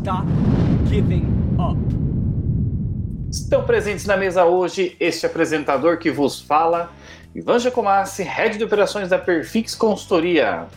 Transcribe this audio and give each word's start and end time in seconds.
Stop 0.00 0.24
giving 0.88 1.26
up. 1.58 1.76
Estão 3.30 3.64
presentes 3.64 4.06
na 4.06 4.16
mesa 4.16 4.46
hoje 4.46 4.96
este 4.98 5.26
apresentador 5.26 5.98
que 5.98 6.10
vos 6.10 6.40
fala, 6.40 6.90
Ivan 7.34 7.58
Giacomassi, 7.58 8.22
head 8.22 8.56
de 8.56 8.64
operações 8.64 9.10
da 9.10 9.18
Perfix 9.18 9.74
Consultoria. 9.74 10.68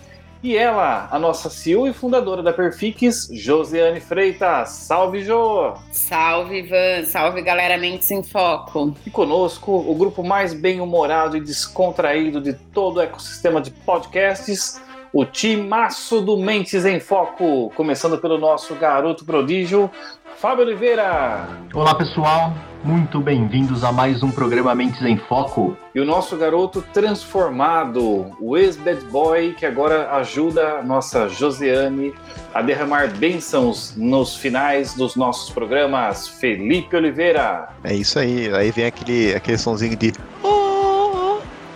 E 0.43 0.57
ela, 0.57 1.07
a 1.09 1.17
nossa 1.17 1.49
CEO 1.49 1.87
e 1.87 1.93
fundadora 1.93 2.43
da 2.43 2.51
Perfix, 2.51 3.29
Josiane 3.31 4.01
Freitas. 4.01 4.71
Salve, 4.71 5.23
Jo! 5.23 5.75
Salve, 5.93 6.57
Ivan. 6.57 7.05
Salve, 7.05 7.41
galera 7.41 7.77
Mentes 7.77 8.11
em 8.11 8.21
Foco. 8.21 8.93
E 9.05 9.09
conosco, 9.09 9.71
o 9.71 9.95
grupo 9.95 10.21
mais 10.21 10.53
bem-humorado 10.53 11.37
e 11.37 11.39
descontraído 11.39 12.41
de 12.41 12.51
todo 12.51 12.97
o 12.97 13.01
ecossistema 13.01 13.61
de 13.61 13.71
podcasts, 13.71 14.81
o 15.13 15.23
timaço 15.23 16.21
do 16.21 16.35
Mentes 16.35 16.83
em 16.85 16.99
Foco. 16.99 17.71
Começando 17.75 18.17
pelo 18.17 18.39
nosso 18.39 18.73
garoto 18.73 19.23
prodígio, 19.23 19.89
Fábio 20.37 20.65
Oliveira. 20.65 21.47
Olá 21.71 21.93
pessoal, 21.93 22.51
muito 22.83 23.19
bem-vindos 23.21 23.83
a 23.83 23.91
mais 23.91 24.23
um 24.23 24.31
programa 24.31 24.73
Mentes 24.73 25.03
em 25.03 25.15
Foco. 25.15 25.77
E 25.93 25.99
o 25.99 26.05
nosso 26.05 26.35
garoto 26.35 26.81
transformado, 26.91 28.35
o 28.41 28.57
ex-bad 28.57 29.05
boy, 29.05 29.53
que 29.53 29.67
agora 29.67 30.11
ajuda 30.15 30.79
a 30.79 30.83
nossa 30.83 31.29
Josiane 31.29 32.11
a 32.51 32.63
derramar 32.63 33.07
bênçãos 33.15 33.95
nos 33.95 34.35
finais 34.35 34.95
dos 34.95 35.15
nossos 35.15 35.51
programas, 35.51 36.27
Felipe 36.27 36.95
Oliveira. 36.95 37.69
É 37.83 37.93
isso 37.93 38.17
aí, 38.17 38.51
aí 38.51 38.71
vem 38.71 38.85
aquele, 38.85 39.35
aquele 39.35 39.59
sonzinho 39.59 39.95
de. 39.95 40.11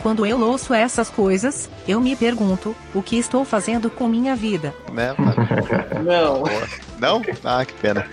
Quando 0.02 0.26
eu 0.26 0.40
ouço 0.40 0.74
essas 0.74 1.10
coisas, 1.10 1.70
eu 1.88 2.00
me 2.00 2.16
pergunto: 2.16 2.76
o 2.94 3.02
que 3.02 3.18
estou 3.18 3.44
fazendo 3.44 3.90
com 3.90 4.08
minha 4.08 4.36
vida? 4.36 4.74
Né, 4.92 5.14
mano? 5.18 5.36
Não. 6.04 6.44
Não? 7.00 7.22
Ah, 7.44 7.66
que 7.66 7.74
pena. 7.74 8.08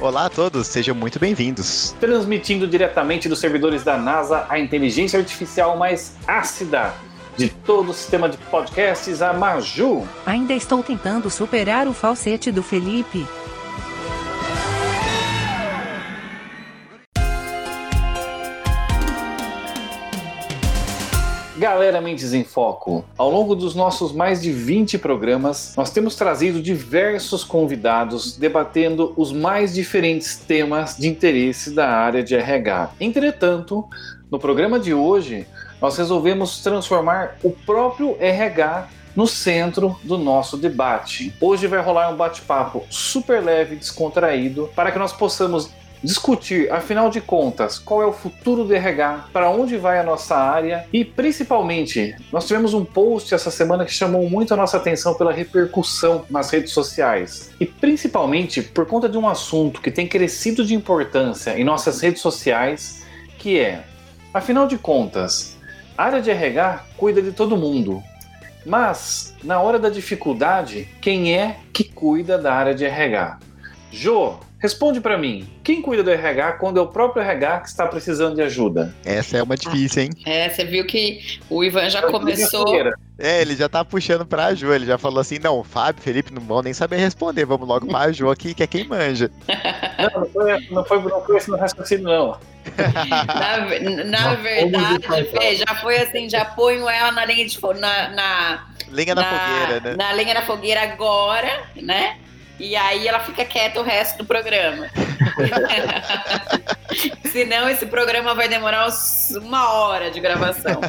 Olá 0.00 0.26
a 0.26 0.30
todos, 0.30 0.66
sejam 0.66 0.94
muito 0.94 1.18
bem-vindos. 1.18 1.94
Transmitindo 2.00 2.66
diretamente 2.66 3.28
dos 3.28 3.38
servidores 3.40 3.82
da 3.82 3.96
NASA 3.96 4.46
a 4.48 4.58
inteligência 4.58 5.18
artificial 5.18 5.76
mais 5.76 6.16
ácida 6.26 6.94
de 7.36 7.48
todo 7.48 7.90
o 7.90 7.94
sistema 7.94 8.28
de 8.28 8.36
podcasts, 8.36 9.22
a 9.22 9.32
Maju. 9.32 10.06
Ainda 10.26 10.52
estou 10.52 10.82
tentando 10.82 11.30
superar 11.30 11.86
o 11.86 11.92
falsete 11.92 12.50
do 12.50 12.62
Felipe. 12.62 13.24
Galera 21.58 22.00
Mentes 22.00 22.32
em 22.34 22.44
Foco, 22.44 23.04
ao 23.16 23.28
longo 23.28 23.56
dos 23.56 23.74
nossos 23.74 24.12
mais 24.12 24.40
de 24.40 24.52
20 24.52 24.96
programas, 24.96 25.74
nós 25.76 25.90
temos 25.90 26.14
trazido 26.14 26.62
diversos 26.62 27.42
convidados 27.42 28.36
debatendo 28.36 29.12
os 29.16 29.32
mais 29.32 29.74
diferentes 29.74 30.36
temas 30.36 30.96
de 30.96 31.08
interesse 31.08 31.74
da 31.74 31.88
área 31.88 32.22
de 32.22 32.36
RH. 32.36 32.92
Entretanto, 33.00 33.84
no 34.30 34.38
programa 34.38 34.78
de 34.78 34.94
hoje, 34.94 35.48
nós 35.82 35.98
resolvemos 35.98 36.60
transformar 36.60 37.36
o 37.42 37.50
próprio 37.50 38.16
RH 38.20 38.88
no 39.16 39.26
centro 39.26 39.98
do 40.04 40.16
nosso 40.16 40.56
debate. 40.56 41.34
Hoje 41.40 41.66
vai 41.66 41.80
rolar 41.82 42.08
um 42.10 42.16
bate-papo 42.16 42.84
super 42.88 43.42
leve 43.42 43.74
e 43.74 43.78
descontraído 43.78 44.70
para 44.76 44.92
que 44.92 44.98
nós 44.98 45.12
possamos 45.12 45.68
discutir, 46.02 46.70
afinal 46.72 47.10
de 47.10 47.20
contas, 47.20 47.78
qual 47.78 48.02
é 48.02 48.06
o 48.06 48.12
futuro 48.12 48.64
do 48.64 48.74
RH, 48.74 49.28
para 49.32 49.50
onde 49.50 49.76
vai 49.76 49.98
a 49.98 50.02
nossa 50.02 50.36
área 50.36 50.86
e, 50.92 51.04
principalmente, 51.04 52.14
nós 52.32 52.46
tivemos 52.46 52.74
um 52.74 52.84
post 52.84 53.34
essa 53.34 53.50
semana 53.50 53.84
que 53.84 53.92
chamou 53.92 54.28
muito 54.28 54.54
a 54.54 54.56
nossa 54.56 54.76
atenção 54.76 55.14
pela 55.14 55.32
repercussão 55.32 56.24
nas 56.30 56.50
redes 56.50 56.72
sociais 56.72 57.50
e, 57.60 57.66
principalmente, 57.66 58.62
por 58.62 58.86
conta 58.86 59.08
de 59.08 59.18
um 59.18 59.28
assunto 59.28 59.80
que 59.80 59.90
tem 59.90 60.06
crescido 60.06 60.64
de 60.64 60.74
importância 60.74 61.58
em 61.58 61.64
nossas 61.64 62.00
redes 62.00 62.22
sociais, 62.22 63.04
que 63.38 63.58
é, 63.58 63.84
afinal 64.32 64.66
de 64.66 64.78
contas, 64.78 65.56
a 65.96 66.04
área 66.04 66.22
de 66.22 66.30
RH 66.30 66.84
cuida 66.96 67.20
de 67.20 67.32
todo 67.32 67.56
mundo. 67.56 68.02
Mas, 68.64 69.34
na 69.42 69.60
hora 69.60 69.78
da 69.78 69.88
dificuldade, 69.88 70.88
quem 71.00 71.34
é 71.34 71.56
que 71.72 71.84
cuida 71.84 72.36
da 72.38 72.52
área 72.52 72.74
de 72.74 72.84
RH? 72.84 73.38
Jô, 73.90 74.36
responde 74.58 75.00
para 75.00 75.16
mim. 75.16 75.48
Quem 75.62 75.80
cuida 75.80 76.02
do 76.02 76.10
RH 76.10 76.52
quando 76.52 76.78
é 76.78 76.82
o 76.82 76.86
próprio 76.86 77.22
RH 77.22 77.60
que 77.60 77.68
está 77.68 77.86
precisando 77.86 78.34
de 78.34 78.42
ajuda? 78.42 78.94
Essa 79.04 79.38
é 79.38 79.42
uma 79.42 79.56
difícil, 79.56 80.04
hein? 80.04 80.10
É, 80.26 80.48
você 80.48 80.64
viu 80.64 80.84
que 80.86 81.38
o 81.48 81.62
Ivan 81.62 81.88
já 81.88 82.02
começou. 82.02 82.66
É, 83.18 83.40
ele 83.40 83.56
já 83.56 83.68
tá 83.68 83.84
puxando 83.84 84.24
pra 84.24 84.54
Ju, 84.54 84.72
ele 84.72 84.86
já 84.86 84.96
falou 84.96 85.18
assim, 85.18 85.40
não, 85.40 85.64
Fábio, 85.64 86.00
Felipe 86.00 86.32
não 86.32 86.40
vão 86.40 86.62
nem 86.62 86.72
saber 86.72 86.98
responder, 86.98 87.44
vamos 87.44 87.66
logo 87.66 87.86
pra 87.86 88.12
Ju 88.12 88.30
aqui, 88.30 88.54
que 88.54 88.62
é 88.62 88.66
quem 88.66 88.86
manja. 88.86 89.30
Não, 89.98 90.20
não 90.20 90.28
foi, 90.30 90.68
não 90.70 90.84
foi, 90.84 91.02
não 91.02 91.24
foi 91.24 91.36
esse 91.36 91.50
meu 91.50 91.58
raciocínio, 91.58 92.04
não. 92.04 92.38
Na, 93.26 94.04
na 94.04 94.34
verdade, 94.36 95.24
Fê, 95.30 95.56
já 95.56 95.74
foi 95.80 95.98
assim, 95.98 96.28
já 96.28 96.44
ponho 96.44 96.88
ela 96.88 97.10
na 97.10 97.24
linha 97.24 97.44
de 97.44 97.58
fogo, 97.58 97.80
na, 97.80 98.10
na, 98.10 98.66
Lenha 98.90 99.14
na, 99.14 99.24
fogueira, 99.24 99.80
né? 99.80 99.96
na 99.96 100.12
lenha 100.12 100.34
na 100.34 100.42
fogueira 100.42 100.82
agora, 100.82 101.64
né? 101.76 102.18
E 102.58 102.74
aí 102.76 103.06
ela 103.06 103.20
fica 103.20 103.44
quieta 103.44 103.80
o 103.80 103.82
resto 103.82 104.18
do 104.18 104.24
programa. 104.24 104.88
Senão 107.30 107.68
esse 107.68 107.86
programa 107.86 108.34
vai 108.34 108.48
demorar 108.48 108.88
uma 109.36 109.72
hora 109.72 110.10
de 110.10 110.20
gravação. 110.20 110.80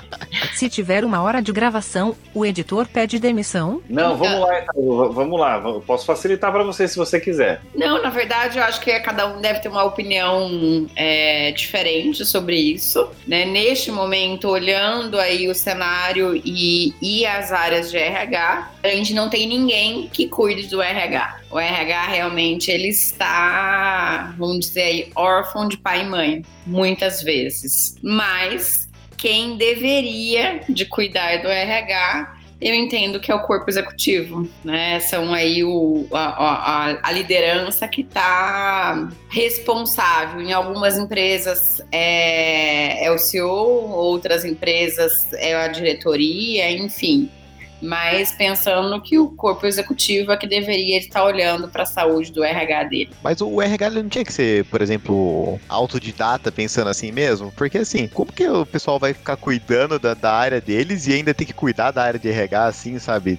Se 0.54 0.68
tiver 0.68 1.04
uma 1.04 1.20
hora 1.22 1.42
de 1.42 1.52
gravação, 1.52 2.16
o 2.32 2.46
editor 2.46 2.86
pede 2.86 3.18
demissão. 3.18 3.82
Não, 3.88 4.16
vamos 4.16 4.40
lá, 4.40 4.60
então, 4.60 5.12
vamos 5.12 5.40
lá. 5.40 5.56
Eu 5.58 5.80
posso 5.80 6.06
facilitar 6.06 6.52
para 6.52 6.62
você 6.62 6.86
se 6.86 6.96
você 6.96 7.20
quiser. 7.20 7.60
Não, 7.74 8.02
na 8.02 8.10
verdade, 8.10 8.58
eu 8.58 8.64
acho 8.64 8.80
que 8.80 8.98
cada 9.00 9.26
um 9.26 9.40
deve 9.40 9.60
ter 9.60 9.68
uma 9.68 9.84
opinião 9.84 10.88
é, 10.96 11.52
diferente 11.52 12.24
sobre 12.24 12.56
isso. 12.56 13.08
Né? 13.26 13.44
Neste 13.44 13.90
momento, 13.90 14.48
olhando 14.48 15.18
aí 15.18 15.48
o 15.48 15.54
cenário 15.54 16.40
e, 16.44 16.94
e 17.02 17.26
as 17.26 17.52
áreas 17.52 17.90
de 17.90 17.98
RH, 17.98 18.70
a 18.88 18.94
gente 18.96 19.14
não 19.14 19.28
tem 19.28 19.46
ninguém 19.46 20.08
que 20.12 20.28
cuide 20.28 20.66
do 20.68 20.80
RH. 20.82 21.40
O 21.50 21.58
RH 21.58 22.06
realmente 22.08 22.70
ele 22.70 22.88
está, 22.88 24.34
vamos 24.38 24.60
dizer 24.66 24.82
aí, 24.82 25.12
órfão 25.14 25.66
de 25.68 25.76
pai 25.78 26.02
e 26.02 26.06
mãe, 26.06 26.42
muitas 26.66 27.22
vezes. 27.22 27.94
Mas 28.02 28.88
quem 29.16 29.56
deveria 29.56 30.60
de 30.68 30.84
cuidar 30.86 31.38
do 31.42 31.48
RH 31.48 32.34
eu 32.60 32.74
entendo 32.74 33.20
que 33.20 33.30
é 33.30 33.34
o 33.36 33.42
corpo 33.42 33.70
executivo, 33.70 34.48
né? 34.64 34.98
São 34.98 35.32
aí 35.32 35.62
o, 35.62 36.08
a, 36.12 36.88
a- 36.90 36.98
a 37.04 37.12
liderança 37.12 37.86
que 37.86 38.00
está 38.00 39.08
responsável. 39.30 40.40
Em 40.40 40.52
algumas 40.52 40.98
empresas 40.98 41.80
é, 41.92 43.04
é 43.06 43.12
o 43.12 43.18
CEO, 43.18 43.90
outras 43.92 44.44
empresas 44.44 45.32
é 45.34 45.54
a 45.54 45.68
diretoria, 45.68 46.68
enfim. 46.72 47.30
Mas 47.80 48.32
pensando 48.32 49.00
que 49.00 49.18
o 49.18 49.28
corpo 49.28 49.66
executivo 49.66 50.32
é 50.32 50.36
que 50.36 50.46
deveria 50.46 50.98
estar 50.98 51.24
olhando 51.24 51.68
para 51.68 51.84
a 51.84 51.86
saúde 51.86 52.32
do 52.32 52.42
RH 52.42 52.84
dele. 52.84 53.10
Mas 53.22 53.40
o 53.40 53.60
RH 53.60 53.86
ele 53.86 54.02
não 54.02 54.08
tinha 54.08 54.24
que 54.24 54.32
ser, 54.32 54.64
por 54.64 54.82
exemplo, 54.82 55.60
autodidata 55.68 56.50
pensando 56.50 56.88
assim 56.88 57.12
mesmo? 57.12 57.52
Porque 57.52 57.78
assim, 57.78 58.08
como 58.08 58.32
que 58.32 58.46
o 58.46 58.66
pessoal 58.66 58.98
vai 58.98 59.14
ficar 59.14 59.36
cuidando 59.36 59.98
da, 59.98 60.14
da 60.14 60.32
área 60.32 60.60
deles 60.60 61.06
e 61.06 61.14
ainda 61.14 61.32
tem 61.32 61.46
que 61.46 61.52
cuidar 61.52 61.90
da 61.90 62.02
área 62.02 62.18
de 62.18 62.28
RH 62.28 62.64
assim, 62.64 62.98
sabe? 62.98 63.38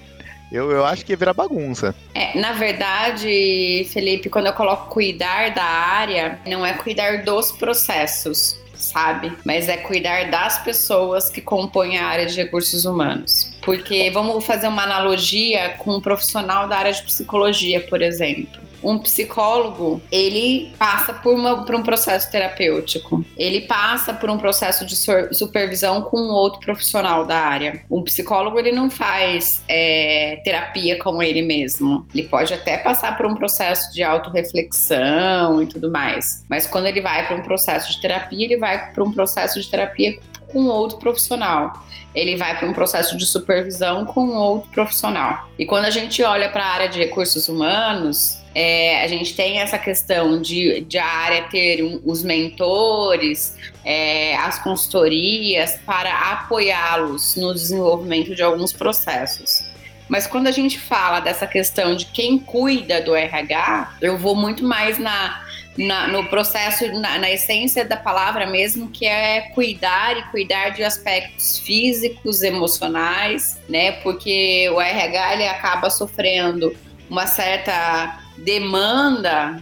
Eu, 0.50 0.70
eu 0.72 0.84
acho 0.84 1.04
que 1.04 1.12
ia 1.12 1.16
virar 1.16 1.32
bagunça. 1.32 1.94
É, 2.12 2.38
na 2.38 2.52
verdade, 2.52 3.86
Felipe, 3.92 4.28
quando 4.28 4.46
eu 4.46 4.52
coloco 4.52 4.90
cuidar 4.90 5.54
da 5.54 5.62
área, 5.62 6.40
não 6.46 6.66
é 6.66 6.72
cuidar 6.72 7.24
dos 7.24 7.52
processos, 7.52 8.58
sabe? 8.80 9.32
Mas 9.44 9.68
é 9.68 9.76
cuidar 9.76 10.30
das 10.30 10.58
pessoas 10.58 11.30
que 11.30 11.40
compõem 11.40 11.98
a 11.98 12.06
área 12.06 12.26
de 12.26 12.36
recursos 12.36 12.84
humanos. 12.84 13.52
Porque 13.62 14.10
vamos 14.10 14.44
fazer 14.44 14.68
uma 14.68 14.82
analogia 14.82 15.76
com 15.78 15.96
um 15.96 16.00
profissional 16.00 16.68
da 16.68 16.78
área 16.78 16.92
de 16.92 17.02
psicologia, 17.02 17.80
por 17.80 18.02
exemplo. 18.02 18.69
Um 18.82 18.98
psicólogo, 18.98 20.00
ele 20.10 20.72
passa 20.78 21.12
por, 21.12 21.34
uma, 21.34 21.64
por 21.64 21.74
um 21.74 21.82
processo 21.82 22.30
terapêutico. 22.30 23.24
Ele 23.36 23.62
passa 23.62 24.12
por 24.12 24.30
um 24.30 24.38
processo 24.38 24.84
de 24.84 24.96
supervisão 25.34 26.02
com 26.02 26.18
outro 26.28 26.60
profissional 26.60 27.26
da 27.26 27.38
área. 27.38 27.82
Um 27.90 28.02
psicólogo, 28.02 28.58
ele 28.58 28.72
não 28.72 28.90
faz 28.90 29.62
é, 29.68 30.40
terapia 30.44 30.98
com 30.98 31.22
ele 31.22 31.42
mesmo. 31.42 32.06
Ele 32.14 32.26
pode 32.26 32.52
até 32.54 32.76
passar 32.76 33.16
por 33.16 33.26
um 33.26 33.34
processo 33.34 33.92
de 33.92 34.02
autorreflexão 34.02 35.62
e 35.62 35.66
tudo 35.66 35.90
mais. 35.90 36.44
Mas 36.48 36.66
quando 36.66 36.86
ele 36.86 37.00
vai 37.00 37.26
para 37.26 37.36
um 37.36 37.42
processo 37.42 37.92
de 37.92 38.00
terapia, 38.00 38.44
ele 38.44 38.56
vai 38.56 38.92
para 38.92 39.04
um 39.04 39.12
processo 39.12 39.60
de 39.60 39.70
terapia 39.70 40.18
com 40.52 40.64
outro 40.66 40.98
profissional. 40.98 41.72
Ele 42.14 42.36
vai 42.36 42.58
para 42.58 42.68
um 42.68 42.72
processo 42.72 43.16
de 43.16 43.24
supervisão 43.24 44.04
com 44.04 44.30
outro 44.30 44.68
profissional. 44.70 45.48
E 45.58 45.64
quando 45.64 45.84
a 45.84 45.90
gente 45.90 46.22
olha 46.22 46.48
para 46.48 46.64
a 46.64 46.68
área 46.68 46.88
de 46.88 46.98
recursos 46.98 47.48
humanos, 47.48 48.39
é, 48.54 49.02
a 49.02 49.06
gente 49.06 49.34
tem 49.34 49.58
essa 49.60 49.78
questão 49.78 50.40
de, 50.40 50.80
de 50.80 50.98
a 50.98 51.06
área 51.06 51.42
ter 51.44 51.82
um, 51.84 52.00
os 52.04 52.22
mentores, 52.22 53.56
é, 53.84 54.36
as 54.36 54.58
consultorias 54.58 55.78
para 55.86 56.32
apoiá-los 56.32 57.36
no 57.36 57.54
desenvolvimento 57.54 58.34
de 58.34 58.42
alguns 58.42 58.72
processos. 58.72 59.70
Mas 60.08 60.26
quando 60.26 60.48
a 60.48 60.50
gente 60.50 60.80
fala 60.80 61.20
dessa 61.20 61.46
questão 61.46 61.94
de 61.94 62.06
quem 62.06 62.36
cuida 62.40 63.00
do 63.00 63.14
RH, 63.14 63.94
eu 64.00 64.18
vou 64.18 64.34
muito 64.34 64.64
mais 64.64 64.98
na, 64.98 65.40
na 65.78 66.08
no 66.08 66.26
processo, 66.26 66.88
na, 66.94 67.18
na, 67.18 67.30
essência 67.30 67.84
da 67.84 67.96
palavra 67.96 68.44
mesmo, 68.48 68.90
que 68.90 69.06
é 69.06 69.42
cuidar 69.54 70.18
e 70.18 70.22
cuidar 70.24 70.70
de 70.70 70.82
aspectos 70.82 71.60
físicos, 71.60 72.42
emocionais, 72.42 73.60
né? 73.68 73.92
Porque 74.02 74.68
o 74.70 74.80
RH 74.80 75.34
ele 75.34 75.46
acaba 75.46 75.88
sofrendo 75.88 76.74
uma 77.08 77.28
certa 77.28 78.18
demanda 78.44 79.60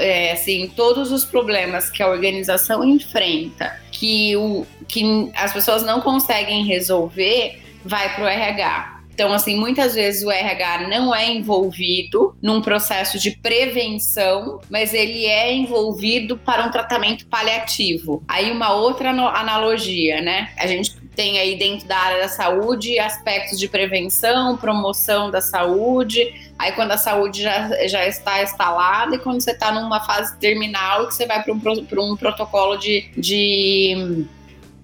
é, 0.00 0.32
assim, 0.32 0.70
todos 0.74 1.12
os 1.12 1.24
problemas 1.24 1.90
que 1.90 2.02
a 2.02 2.08
organização 2.08 2.84
enfrenta, 2.84 3.78
que, 3.92 4.36
o, 4.36 4.66
que 4.88 5.30
as 5.36 5.52
pessoas 5.52 5.84
não 5.84 6.00
conseguem 6.00 6.64
resolver, 6.64 7.62
vai 7.84 8.14
para 8.14 8.24
o 8.24 8.26
RH. 8.26 8.98
Então, 9.18 9.32
assim, 9.32 9.56
muitas 9.56 9.94
vezes 9.96 10.22
o 10.22 10.30
RH 10.30 10.86
não 10.86 11.12
é 11.12 11.28
envolvido 11.28 12.36
num 12.40 12.60
processo 12.60 13.18
de 13.18 13.32
prevenção, 13.32 14.60
mas 14.70 14.94
ele 14.94 15.26
é 15.26 15.52
envolvido 15.52 16.36
para 16.36 16.64
um 16.64 16.70
tratamento 16.70 17.26
paliativo. 17.26 18.22
Aí, 18.28 18.52
uma 18.52 18.72
outra 18.74 19.10
analogia, 19.10 20.20
né? 20.20 20.52
A 20.56 20.68
gente 20.68 20.94
tem 21.18 21.36
aí 21.36 21.58
dentro 21.58 21.88
da 21.88 21.98
área 21.98 22.22
da 22.22 22.28
saúde 22.28 22.96
aspectos 22.96 23.58
de 23.58 23.68
prevenção, 23.68 24.56
promoção 24.56 25.32
da 25.32 25.40
saúde. 25.40 26.32
Aí 26.56 26.70
quando 26.70 26.92
a 26.92 26.96
saúde 26.96 27.42
já, 27.42 27.88
já 27.88 28.06
está 28.06 28.40
instalada 28.40 29.16
e 29.16 29.18
quando 29.18 29.40
você 29.40 29.50
está 29.50 29.72
numa 29.72 29.98
fase 29.98 30.36
terminal 30.36 31.08
que 31.08 31.14
você 31.16 31.26
vai 31.26 31.42
para 31.42 31.52
um, 31.52 32.12
um 32.12 32.16
protocolo 32.16 32.76
de, 32.76 33.10
de 33.16 34.26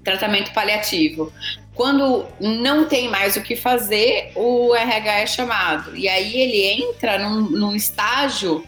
tratamento 0.02 0.52
paliativo. 0.52 1.32
Quando 1.72 2.26
não 2.40 2.86
tem 2.86 3.08
mais 3.08 3.36
o 3.36 3.40
que 3.40 3.54
fazer, 3.54 4.32
o 4.34 4.74
RH 4.74 5.20
é 5.20 5.26
chamado. 5.26 5.96
E 5.96 6.08
aí 6.08 6.36
ele 6.36 6.82
entra 6.82 7.16
num, 7.16 7.42
num 7.42 7.76
estágio 7.76 8.64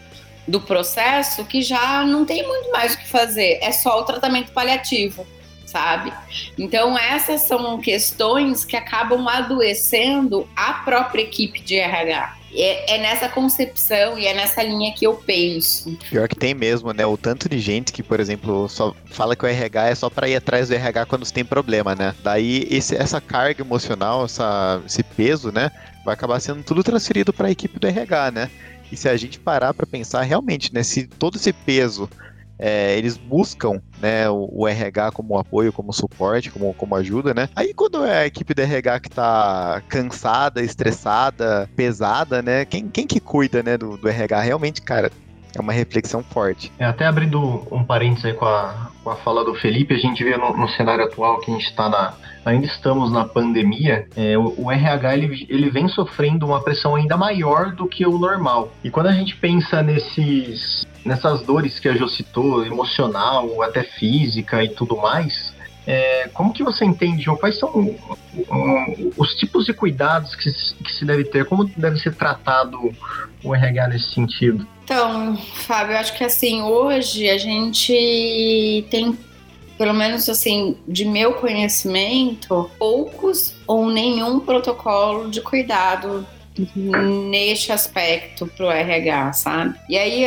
do 0.47 0.61
processo 0.61 1.45
que 1.45 1.63
já 1.63 2.05
não 2.05 2.25
tem 2.25 2.47
muito 2.47 2.71
mais 2.71 2.95
o 2.95 2.99
que 2.99 3.09
fazer, 3.09 3.59
é 3.61 3.73
só 3.73 3.99
o 3.99 4.05
tratamento 4.05 4.53
paliativo 4.53 5.27
sabe? 5.67 6.13
Então, 6.57 6.97
essas 6.97 7.43
são 7.43 7.79
questões 7.79 8.65
que 8.65 8.77
acabam 8.77 9.27
adoecendo 9.29 10.49
a 10.57 10.75
própria 10.75 11.23
equipe 11.23 11.61
de 11.61 11.77
RH. 11.77 12.37
É, 12.55 12.95
é, 12.95 12.99
nessa 12.99 13.29
concepção 13.29 14.19
e 14.19 14.27
é 14.27 14.33
nessa 14.33 14.63
linha 14.63 14.95
que 14.95 15.07
eu 15.07 15.15
penso. 15.15 15.95
Pior 16.09 16.27
que 16.27 16.37
tem 16.37 16.55
mesmo, 16.55 16.91
né? 16.93 17.05
O 17.05 17.17
tanto 17.17 17.49
de 17.51 17.59
gente 17.59 17.93
que, 17.93 18.03
por 18.03 18.19
exemplo, 18.19 18.67
só 18.69 18.95
fala 19.07 19.37
que 19.37 19.45
o 19.45 19.49
RH 19.49 19.89
é 19.89 19.95
só 19.95 20.09
para 20.09 20.29
ir 20.29 20.37
atrás 20.37 20.69
do 20.69 20.75
RH 20.75 21.05
quando 21.07 21.31
tem 21.31 21.45
problema, 21.45 21.95
né? 21.95 22.15
Daí 22.23 22.67
esse, 22.71 22.97
essa 22.97 23.21
carga 23.21 23.63
emocional, 23.63 24.25
essa, 24.25 24.81
esse 24.87 25.03
peso, 25.03 25.53
né? 25.53 25.71
Vai 26.05 26.15
acabar 26.15 26.41
sendo 26.41 26.63
tudo 26.63 26.83
transferido 26.83 27.33
para 27.33 27.49
a 27.49 27.51
equipe 27.51 27.79
do 27.79 27.87
RH, 27.89 28.31
né? 28.31 28.51
E 28.91 28.97
se 28.97 29.09
a 29.09 29.17
gente 29.17 29.39
parar 29.39 29.75
para 29.75 29.85
pensar 29.85 30.23
realmente, 30.23 30.73
né? 30.73 30.83
Se 30.83 31.07
todo 31.07 31.37
esse 31.37 31.53
peso 31.53 32.09
é, 32.58 32.97
eles 32.97 33.17
buscam 33.17 33.81
né, 34.00 34.29
o, 34.29 34.49
o, 34.50 34.69
RH 34.69 35.12
como 35.12 35.38
apoio, 35.38 35.73
como 35.73 35.93
suporte, 35.93 36.50
como, 36.50 36.73
como 36.75 36.94
ajuda, 36.97 37.35
né? 37.35 37.49
Aí 37.55 37.75
quando 37.75 38.05
é 38.05 38.19
a 38.19 38.26
equipe 38.26 38.55
do 38.55 38.62
RH 38.62 39.00
que 39.00 39.11
tá 39.11 39.82
cansada, 39.88 40.62
estressada, 40.62 41.69
pesada, 41.76 42.43
né? 42.43 42.64
Quem, 42.64 42.88
quem 42.88 43.06
que 43.06 43.20
cuida 43.20 43.62
né, 43.62 43.76
do, 43.76 43.97
do 43.97 44.08
RH? 44.08 44.41
Realmente, 44.41 44.82
cara, 44.82 45.11
é 45.54 45.60
uma 45.60 45.72
reflexão 45.72 46.22
forte. 46.22 46.72
É, 46.78 46.84
até 46.84 47.06
abrindo 47.06 47.66
um 47.70 47.82
parênteses 47.84 48.25
aí 48.26 48.34
com 48.34 48.44
a, 48.44 48.90
com 49.02 49.10
a 49.10 49.16
fala 49.16 49.44
do 49.44 49.54
Felipe, 49.54 49.94
a 49.94 49.98
gente 49.98 50.22
vê 50.22 50.37
no, 50.37 50.56
no 50.56 50.69
cenário 50.69 51.04
atual 51.04 51.38
que 51.40 51.50
a 51.50 51.54
gente 51.54 51.66
está 51.66 51.88
na. 51.88 52.14
Ainda 52.44 52.66
estamos 52.66 53.10
na 53.10 53.25
pandemia, 53.25 54.06
é, 54.16 54.38
o, 54.38 54.54
o, 54.56 54.70
RH 54.70 55.16
ele, 55.16 55.46
ele 55.48 55.69
vem 55.69 55.88
sofrendo 55.88 56.46
uma 56.46 56.62
pressão 56.62 56.94
ainda 56.94 57.16
maior 57.16 57.75
do 57.75 57.88
que 57.88 58.06
o 58.06 58.19
normal. 58.19 58.70
E 58.84 58.90
quando 58.90 59.08
a 59.08 59.12
gente 59.12 59.34
pensa 59.34 59.82
nesses, 59.82 60.87
nessas 61.04 61.43
dores 61.43 61.81
que 61.81 61.88
a 61.88 61.94
Jo 61.96 62.08
citou, 62.08 62.64
emocional, 62.64 63.62
até 63.62 63.82
física 63.82 64.62
e 64.62 64.69
tudo 64.69 64.96
mais, 64.96 65.56
é, 65.87 66.28
como 66.34 66.52
que 66.52 66.64
você 66.64 66.84
entende, 66.84 67.22
João? 67.22 67.37
Quais 67.37 67.58
são 67.58 67.70
um, 67.70 69.12
os 69.16 69.34
tipos 69.37 69.64
de 69.66 69.72
cuidados 69.72 70.34
que, 70.34 70.50
que 70.52 70.93
se 70.93 71.04
deve 71.04 71.25
ter? 71.25 71.44
Como 71.44 71.64
deve 71.76 71.98
ser 71.98 72.14
tratado 72.14 72.93
o 73.46 73.54
RH 73.54 73.88
nesse 73.88 74.14
sentido? 74.14 74.66
Então, 74.84 75.37
Fábio, 75.37 75.94
eu 75.94 75.98
acho 75.98 76.16
que 76.16 76.25
assim, 76.25 76.62
hoje 76.62 77.28
a 77.28 77.38
gente 77.38 78.87
tem, 78.90 79.19
pelo 79.76 79.94
menos 79.94 80.28
assim, 80.28 80.76
de 80.87 81.04
meu 81.04 81.34
conhecimento, 81.34 82.70
poucos 82.78 83.54
ou 83.66 83.90
nenhum 83.90 84.40
protocolo 84.40 85.31
de 85.31 85.40
cuidado 85.40 86.26
neste 86.75 87.70
aspecto 87.72 88.46
para 88.46 88.66
o 88.66 88.70
RH, 88.70 89.32
sabe? 89.34 89.78
E 89.88 89.98
aí, 89.98 90.25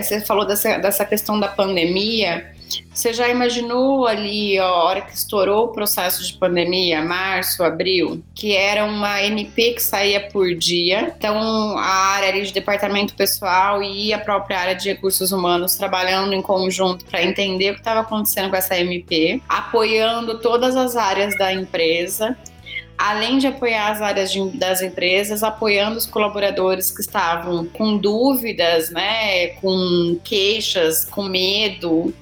você 0.00 0.20
falou 0.20 0.46
dessa, 0.46 0.78
dessa 0.78 1.04
questão 1.04 1.38
da 1.38 1.48
pandemia. 1.48 2.51
Você 2.92 3.12
já 3.12 3.28
imaginou 3.28 4.06
ali 4.06 4.58
a 4.58 4.70
hora 4.70 5.02
que 5.02 5.14
estourou 5.14 5.66
o 5.66 5.68
processo 5.68 6.26
de 6.26 6.34
pandemia, 6.34 7.02
março, 7.02 7.62
abril, 7.62 8.22
que 8.34 8.54
era 8.56 8.84
uma 8.84 9.22
MP 9.22 9.72
que 9.72 9.82
saía 9.82 10.20
por 10.20 10.54
dia. 10.54 11.14
Então 11.16 11.76
a 11.78 12.14
área 12.14 12.28
ali 12.28 12.42
de 12.42 12.52
departamento 12.52 13.14
pessoal 13.14 13.82
e 13.82 14.12
a 14.12 14.18
própria 14.18 14.58
área 14.58 14.74
de 14.74 14.88
recursos 14.88 15.32
humanos 15.32 15.74
trabalhando 15.74 16.32
em 16.32 16.42
conjunto 16.42 17.04
para 17.04 17.22
entender 17.22 17.70
o 17.70 17.74
que 17.74 17.80
estava 17.80 18.00
acontecendo 18.00 18.50
com 18.50 18.56
essa 18.56 18.78
MP, 18.78 19.40
apoiando 19.48 20.38
todas 20.38 20.76
as 20.76 20.96
áreas 20.96 21.36
da 21.36 21.52
empresa 21.52 22.36
além 23.02 23.38
de 23.38 23.48
apoiar 23.48 23.90
as 23.90 24.00
áreas 24.00 24.30
de, 24.30 24.48
das 24.50 24.80
empresas, 24.80 25.42
apoiando 25.42 25.98
os 25.98 26.06
colaboradores 26.06 26.88
que 26.92 27.00
estavam 27.00 27.66
com 27.66 27.96
dúvidas, 27.96 28.90
né, 28.90 29.48
com 29.60 30.16
queixas, 30.22 31.04
com 31.04 31.24
medo, 31.24 32.14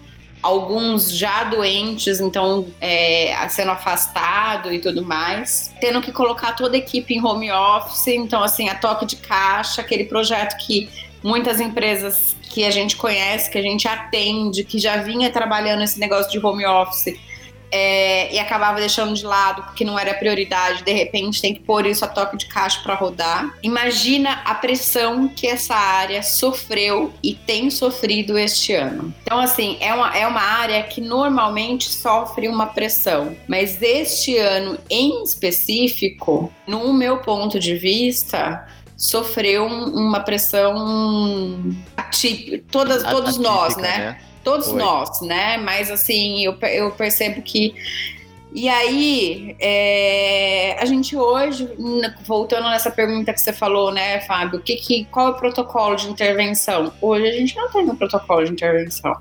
alguns 0.43 1.13
já 1.13 1.45
doentes, 1.45 2.21
então 2.21 2.67
é, 2.81 3.37
sendo 3.49 3.71
afastado 3.71 4.73
e 4.73 4.79
tudo 4.79 5.05
mais, 5.05 5.73
tendo 5.81 6.01
que 6.01 6.13
colocar 6.13 6.53
toda 6.53 6.77
a 6.77 6.79
equipe 6.79 7.15
em 7.15 7.25
home 7.25 7.51
office, 7.51 8.09
então 8.09 8.43
assim, 8.43 8.69
a 8.69 8.75
toque 8.75 9.05
de 9.05 9.17
caixa, 9.17 9.81
aquele 9.83 10.05
projeto 10.05 10.57
que 10.57 10.89
muitas 11.23 11.61
empresas 11.61 12.35
que 12.43 12.65
a 12.65 12.71
gente 12.71 12.97
conhece, 12.97 13.51
que 13.51 13.59
a 13.59 13.63
gente 13.63 13.87
atende, 13.87 14.65
que 14.65 14.79
já 14.79 14.97
vinha 14.97 15.31
trabalhando 15.31 15.83
esse 15.83 16.01
negócio 16.01 16.31
de 16.33 16.45
home 16.45 16.67
office, 16.67 17.15
é, 17.71 18.33
e 18.35 18.39
acabava 18.39 18.79
deixando 18.79 19.15
de 19.15 19.25
lado 19.25 19.63
porque 19.63 19.85
não 19.85 19.99
era 19.99 20.15
prioridade, 20.15 20.83
de 20.83 20.93
repente 20.93 21.41
tem 21.41 21.55
que 21.55 21.61
pôr 21.61 21.87
isso 21.87 22.05
a 22.05 22.09
toque 22.09 22.37
de 22.37 22.47
caixa 22.47 22.81
para 22.83 22.95
rodar. 22.95 23.55
Imagina 23.63 24.43
a 24.45 24.55
pressão 24.55 25.29
que 25.29 25.47
essa 25.47 25.75
área 25.75 26.23
sofreu 26.23 27.13
e 27.23 27.35
tem 27.35 27.71
sofrido 27.71 28.39
este 28.39 28.75
ano. 28.75 29.15
Então, 29.23 29.39
assim, 29.39 29.77
é 29.81 29.95
uma, 29.95 30.17
é 30.17 30.27
uma 30.27 30.43
área 30.43 30.83
que 30.83 31.01
normalmente 31.01 31.91
sofre 31.91 32.49
uma 32.49 32.67
pressão, 32.67 33.37
mas 33.47 33.81
este 33.81 34.37
ano 34.37 34.79
em 34.89 35.23
específico, 35.23 36.53
no 36.67 36.93
meu 36.93 37.19
ponto 37.19 37.59
de 37.59 37.77
vista, 37.77 38.67
sofreu 39.01 39.67
uma 39.67 40.21
pressão 40.21 41.75
atípica, 41.97 42.63
todas, 42.71 43.03
todos 43.03 43.31
Atípica, 43.31 43.51
nós, 43.51 43.77
né? 43.77 43.99
né? 43.99 44.19
Todos 44.43 44.69
Foi. 44.69 44.79
nós, 44.79 45.21
né? 45.23 45.57
Mas 45.59 45.91
assim, 45.91 46.45
eu, 46.45 46.57
eu 46.63 46.91
percebo 46.93 47.43
que. 47.43 47.75
E 48.53 48.69
aí, 48.69 49.55
é, 49.61 50.77
a 50.81 50.85
gente 50.85 51.17
hoje, 51.17 51.69
voltando 52.27 52.69
nessa 52.69 52.91
pergunta 52.91 53.33
que 53.33 53.41
você 53.41 53.53
falou, 53.53 53.93
né, 53.93 54.21
Fábio, 54.23 54.61
que, 54.61 54.75
que, 54.75 55.05
qual 55.05 55.29
é 55.29 55.31
o 55.31 55.35
protocolo 55.35 55.95
de 55.95 56.09
intervenção? 56.09 56.93
Hoje 57.01 57.29
a 57.29 57.33
gente 57.33 57.55
não 57.55 57.71
tem 57.71 57.89
um 57.89 57.95
protocolo 57.95 58.45
de 58.45 58.51
intervenção. 58.51 59.17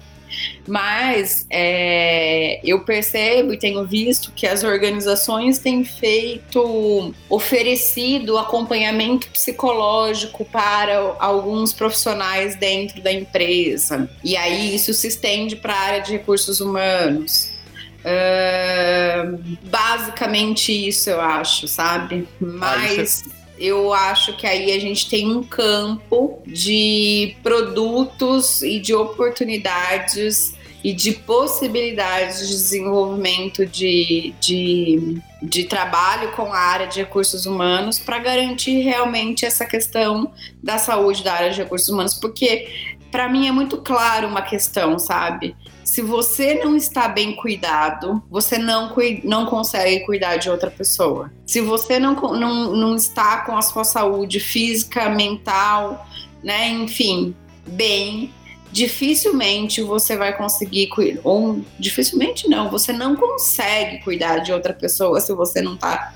Mas 0.68 1.46
é, 1.50 2.60
eu 2.64 2.82
percebo 2.82 3.54
e 3.54 3.58
tenho 3.58 3.86
visto 3.86 4.32
que 4.36 4.46
as 4.46 4.64
organizações 4.64 5.60
têm 5.60 5.84
feito, 5.84 7.14
oferecido 7.30 8.38
acompanhamento 8.38 9.30
psicológico 9.30 10.46
para 10.46 11.16
alguns 11.20 11.74
profissionais 11.74 12.56
dentro 12.56 13.02
da 13.02 13.12
empresa. 13.12 14.10
E 14.24 14.38
aí 14.38 14.76
isso 14.76 14.94
se 14.94 15.08
estende 15.08 15.56
para 15.56 15.74
a 15.74 15.80
área 15.80 16.02
de 16.02 16.12
recursos 16.12 16.60
humanos. 16.60 17.52
Uh, 18.00 19.58
basicamente 19.64 20.72
isso 20.72 21.10
eu 21.10 21.20
acho, 21.20 21.68
sabe? 21.68 22.26
Mas 22.40 23.26
ah, 23.28 23.39
eu 23.60 23.94
acho 23.94 24.36
que 24.38 24.48
aí 24.48 24.72
a 24.72 24.80
gente 24.80 25.10
tem 25.10 25.30
um 25.30 25.44
campo 25.44 26.42
de 26.48 27.36
produtos 27.44 28.62
e 28.62 28.80
de 28.80 28.94
oportunidades 28.94 30.56
e 30.84 30.94
de 30.94 31.12
possibilidades 31.12 32.40
de 32.40 32.48
desenvolvimento 32.48 33.66
de, 33.66 34.34
de, 34.40 35.22
de 35.42 35.66
trabalho 35.66 36.32
com 36.32 36.54
a 36.54 36.58
área 36.58 36.88
de 36.88 37.00
recursos 37.00 37.46
humanos 37.46 38.00
para 38.00 38.18
garantir 38.18 38.82
realmente 38.82 39.46
essa 39.46 39.66
questão 39.66 40.32
da 40.64 40.78
saúde 40.78 41.24
da 41.24 41.34
área 41.34 41.52
de 41.52 41.62
recursos 41.62 41.90
humanos, 41.90 42.14
porque 42.14 42.96
para 43.12 43.28
mim 43.28 43.48
é 43.48 43.52
muito 43.52 43.78
claro 43.78 44.28
uma 44.28 44.42
questão, 44.42 44.98
sabe? 44.98 45.56
Se 46.00 46.04
você 46.04 46.54
não 46.54 46.78
está 46.78 47.10
bem 47.10 47.36
cuidado, 47.36 48.24
você 48.30 48.58
não, 48.58 48.96
não 49.26 49.46
consegue 49.46 50.06
cuidar 50.06 50.38
de 50.38 50.50
outra 50.50 50.72
pessoa. 50.72 51.30
Se 51.46 51.60
você 51.60 52.00
não, 52.00 52.14
não, 52.16 52.72
não 52.74 52.96
está 52.96 53.42
com 53.42 53.58
a 53.58 53.62
sua 53.62 53.84
saúde 53.84 54.40
física, 54.40 55.10
mental, 55.10 56.08
né, 56.42 56.70
enfim, 56.70 57.36
bem, 57.68 58.34
dificilmente 58.72 59.82
você 59.82 60.16
vai 60.16 60.38
conseguir 60.38 60.88
cuidar. 60.88 61.20
Ou 61.26 61.60
dificilmente 61.78 62.48
não, 62.48 62.70
você 62.70 62.94
não 62.94 63.18
consegue 63.18 64.02
cuidar 64.02 64.38
de 64.38 64.54
outra 64.54 64.72
pessoa 64.72 65.20
se 65.20 65.34
você 65.34 65.62
não 65.62 65.74
está 65.74 66.14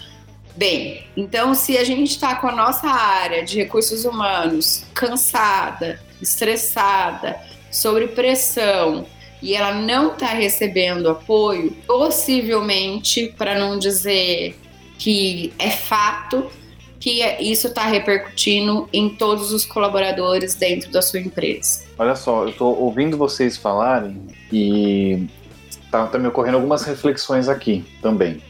bem. 0.55 1.05
Então, 1.17 1.53
se 1.53 1.77
a 1.77 1.83
gente 1.83 2.11
está 2.11 2.35
com 2.35 2.47
a 2.47 2.55
nossa 2.55 2.87
área 2.87 3.43
de 3.43 3.57
recursos 3.57 4.05
humanos 4.05 4.85
cansada, 4.93 6.01
estressada, 6.21 7.37
sobre 7.73 8.07
pressão, 8.07 9.05
e 9.43 9.53
ela 9.53 9.73
não 9.73 10.13
está 10.13 10.27
recebendo 10.27 11.09
apoio, 11.09 11.71
possivelmente, 11.85 13.33
para 13.37 13.59
não 13.59 13.77
dizer 13.77 14.57
que 14.97 15.51
é 15.59 15.69
fato, 15.69 16.49
que 16.97 17.21
isso 17.41 17.67
está 17.67 17.83
repercutindo 17.83 18.87
em 18.93 19.09
todos 19.09 19.51
os 19.51 19.65
colaboradores 19.65 20.55
dentro 20.55 20.89
da 20.89 21.01
sua 21.01 21.19
empresa. 21.19 21.83
Olha 21.99 22.15
só, 22.15 22.43
eu 22.43 22.49
estou 22.49 22.79
ouvindo 22.79 23.17
vocês 23.17 23.57
falarem 23.57 24.21
e 24.49 25.27
está 25.69 26.07
tá 26.07 26.17
me 26.17 26.29
ocorrendo 26.29 26.55
algumas 26.55 26.83
reflexões 26.83 27.49
aqui 27.49 27.83
também 28.01 28.41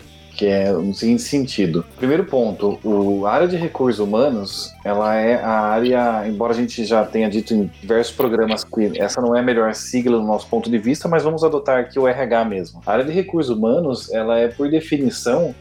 que 0.44 0.48
é 0.50 0.74
no 0.74 0.94
seguinte 0.94 1.22
sentido. 1.22 1.86
Primeiro 1.96 2.26
ponto, 2.26 2.78
o, 2.84 3.26
a 3.26 3.32
área 3.32 3.48
de 3.48 3.56
recursos 3.56 4.06
humanos, 4.06 4.74
ela 4.84 5.16
é 5.16 5.42
a 5.42 5.62
área, 5.62 6.28
embora 6.28 6.52
a 6.52 6.56
gente 6.56 6.84
já 6.84 7.06
tenha 7.06 7.30
dito 7.30 7.54
em 7.54 7.72
diversos 7.80 8.14
programas 8.14 8.66
que 8.66 9.00
essa 9.00 9.22
não 9.22 9.34
é 9.34 9.40
a 9.40 9.42
melhor 9.42 9.74
sigla 9.74 10.18
do 10.18 10.26
nosso 10.26 10.46
ponto 10.48 10.70
de 10.70 10.78
vista, 10.78 11.08
mas 11.08 11.24
vamos 11.24 11.46
adotar 11.46 11.80
aqui 11.80 11.98
o 11.98 12.06
RH 12.06 12.44
mesmo. 12.44 12.82
A 12.86 12.92
área 12.92 13.06
de 13.06 13.14
recursos 13.14 13.56
humanos, 13.56 14.12
ela 14.12 14.38
é 14.38 14.50
por 14.50 14.70
definição 14.70 15.56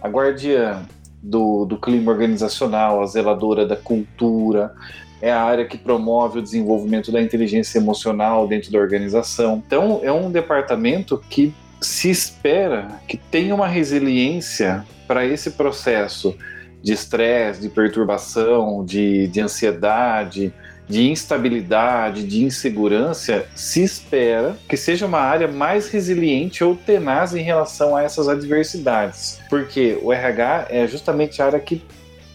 a 0.00 0.08
guardiã 0.08 0.80
do, 1.22 1.66
do 1.66 1.76
clima 1.76 2.10
organizacional, 2.10 3.02
a 3.02 3.06
zeladora 3.06 3.66
da 3.66 3.76
cultura, 3.76 4.72
é 5.20 5.30
a 5.30 5.42
área 5.42 5.66
que 5.66 5.76
promove 5.76 6.38
o 6.38 6.42
desenvolvimento 6.42 7.12
da 7.12 7.20
inteligência 7.20 7.78
emocional 7.78 8.48
dentro 8.48 8.72
da 8.72 8.78
organização. 8.78 9.62
Então, 9.66 10.00
é 10.02 10.10
um 10.10 10.32
departamento 10.32 11.22
que 11.28 11.54
se 11.82 12.08
espera 12.08 13.00
que 13.06 13.16
tenha 13.16 13.54
uma 13.54 13.66
resiliência 13.66 14.84
para 15.06 15.26
esse 15.26 15.50
processo 15.50 16.36
de 16.82 16.92
estresse, 16.92 17.60
de 17.60 17.68
perturbação, 17.68 18.84
de, 18.84 19.28
de 19.28 19.40
ansiedade, 19.40 20.52
de 20.88 21.08
instabilidade, 21.08 22.24
de 22.24 22.44
insegurança, 22.44 23.46
se 23.54 23.82
espera 23.82 24.56
que 24.68 24.76
seja 24.76 25.06
uma 25.06 25.20
área 25.20 25.48
mais 25.48 25.88
resiliente 25.88 26.62
ou 26.64 26.74
tenaz 26.74 27.34
em 27.34 27.42
relação 27.42 27.96
a 27.96 28.02
essas 28.02 28.28
adversidades. 28.28 29.40
Porque 29.48 29.98
o 30.02 30.12
RH 30.12 30.66
é 30.70 30.86
justamente 30.86 31.40
a 31.40 31.46
área 31.46 31.60
que, 31.60 31.82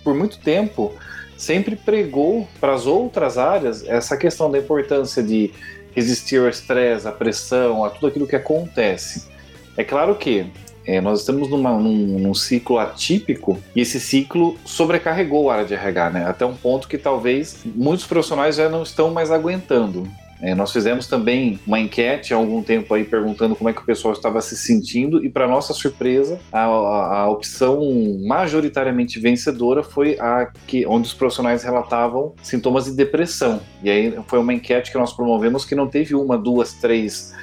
por 0.04 0.16
muito 0.16 0.40
tempo, 0.40 0.94
sempre 1.38 1.76
pregou 1.76 2.48
para 2.60 2.74
as 2.74 2.86
outras 2.86 3.38
áreas 3.38 3.84
essa 3.88 4.18
questão 4.18 4.50
da 4.50 4.58
importância 4.58 5.22
de 5.22 5.52
resistir 5.94 6.40
ao 6.40 6.48
estresse, 6.48 7.08
à 7.08 7.12
pressão, 7.12 7.84
a 7.84 7.90
tudo 7.90 8.08
aquilo 8.08 8.28
que 8.28 8.36
acontece. 8.36 9.37
É 9.78 9.84
claro 9.84 10.16
que 10.16 10.46
é, 10.88 11.00
nós 11.00 11.20
estamos 11.20 11.50
numa, 11.50 11.78
num, 11.78 12.20
num, 12.20 12.34
ciclo 12.34 12.80
atípico 12.80 13.60
e 13.76 13.82
esse 13.82 14.00
ciclo 14.00 14.58
sobrecarregou 14.66 15.50
a 15.50 15.56
área 15.56 15.66
de 15.66 15.74
RH, 15.74 16.10
né? 16.12 16.26
Até 16.26 16.46
um 16.46 16.56
ponto 16.56 16.88
que 16.88 16.98
talvez 16.98 17.60
muitos 17.64 18.08
profissionais 18.08 18.56
já 18.56 18.70
não 18.70 18.84
estão 18.84 19.12
mais 19.12 19.30
aguentando. 19.30 20.08
É, 20.42 20.54
nós 20.54 20.72
fizemos 20.72 21.08
também 21.08 21.60
uma 21.66 21.80
enquete 21.80 22.34
há 22.34 22.38
algum 22.38 22.62
tempo 22.62 22.94
aí 22.94 23.04
perguntando 23.04 23.56
como 23.56 23.70
é 23.70 23.74
que 23.74 23.82
o 23.82 23.86
pessoal 23.86 24.14
estava 24.14 24.40
se 24.40 24.56
sentindo 24.56 25.24
e 25.26 25.30
para 25.30 25.48
nossa 25.48 25.74
surpresa 25.74 26.40
a, 26.52 26.64
a, 26.64 27.20
a, 27.22 27.30
opção 27.30 27.82
majoritariamente 28.24 29.20
vencedora 29.20 29.82
foi 29.82 30.16
a 30.20 30.52
que 30.68 30.86
onde 30.86 31.08
os 31.08 31.14
profissionais 31.16 31.64
relatavam 31.64 32.36
sintomas 32.44 32.86
de 32.86 32.92
depressão 32.92 33.60
e 33.82 33.90
aí 33.90 34.20
foi 34.28 34.38
uma 34.38 34.54
enquete 34.54 34.92
que 34.92 34.98
nós 35.00 35.12
promovemos 35.12 35.66
que 35.66 35.74
não 35.74 35.88
teve 35.88 36.14
uma, 36.14 36.38
duas, 36.38 36.74
três 36.74 37.34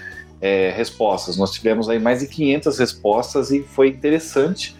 é, 0.44 0.70
respostas. 0.76 1.38
Nós 1.38 1.52
tivemos 1.52 1.88
aí 1.88 1.98
mais 1.98 2.20
de 2.20 2.26
500 2.26 2.78
respostas 2.78 3.50
e 3.50 3.62
foi 3.62 3.88
interessante 3.88 4.76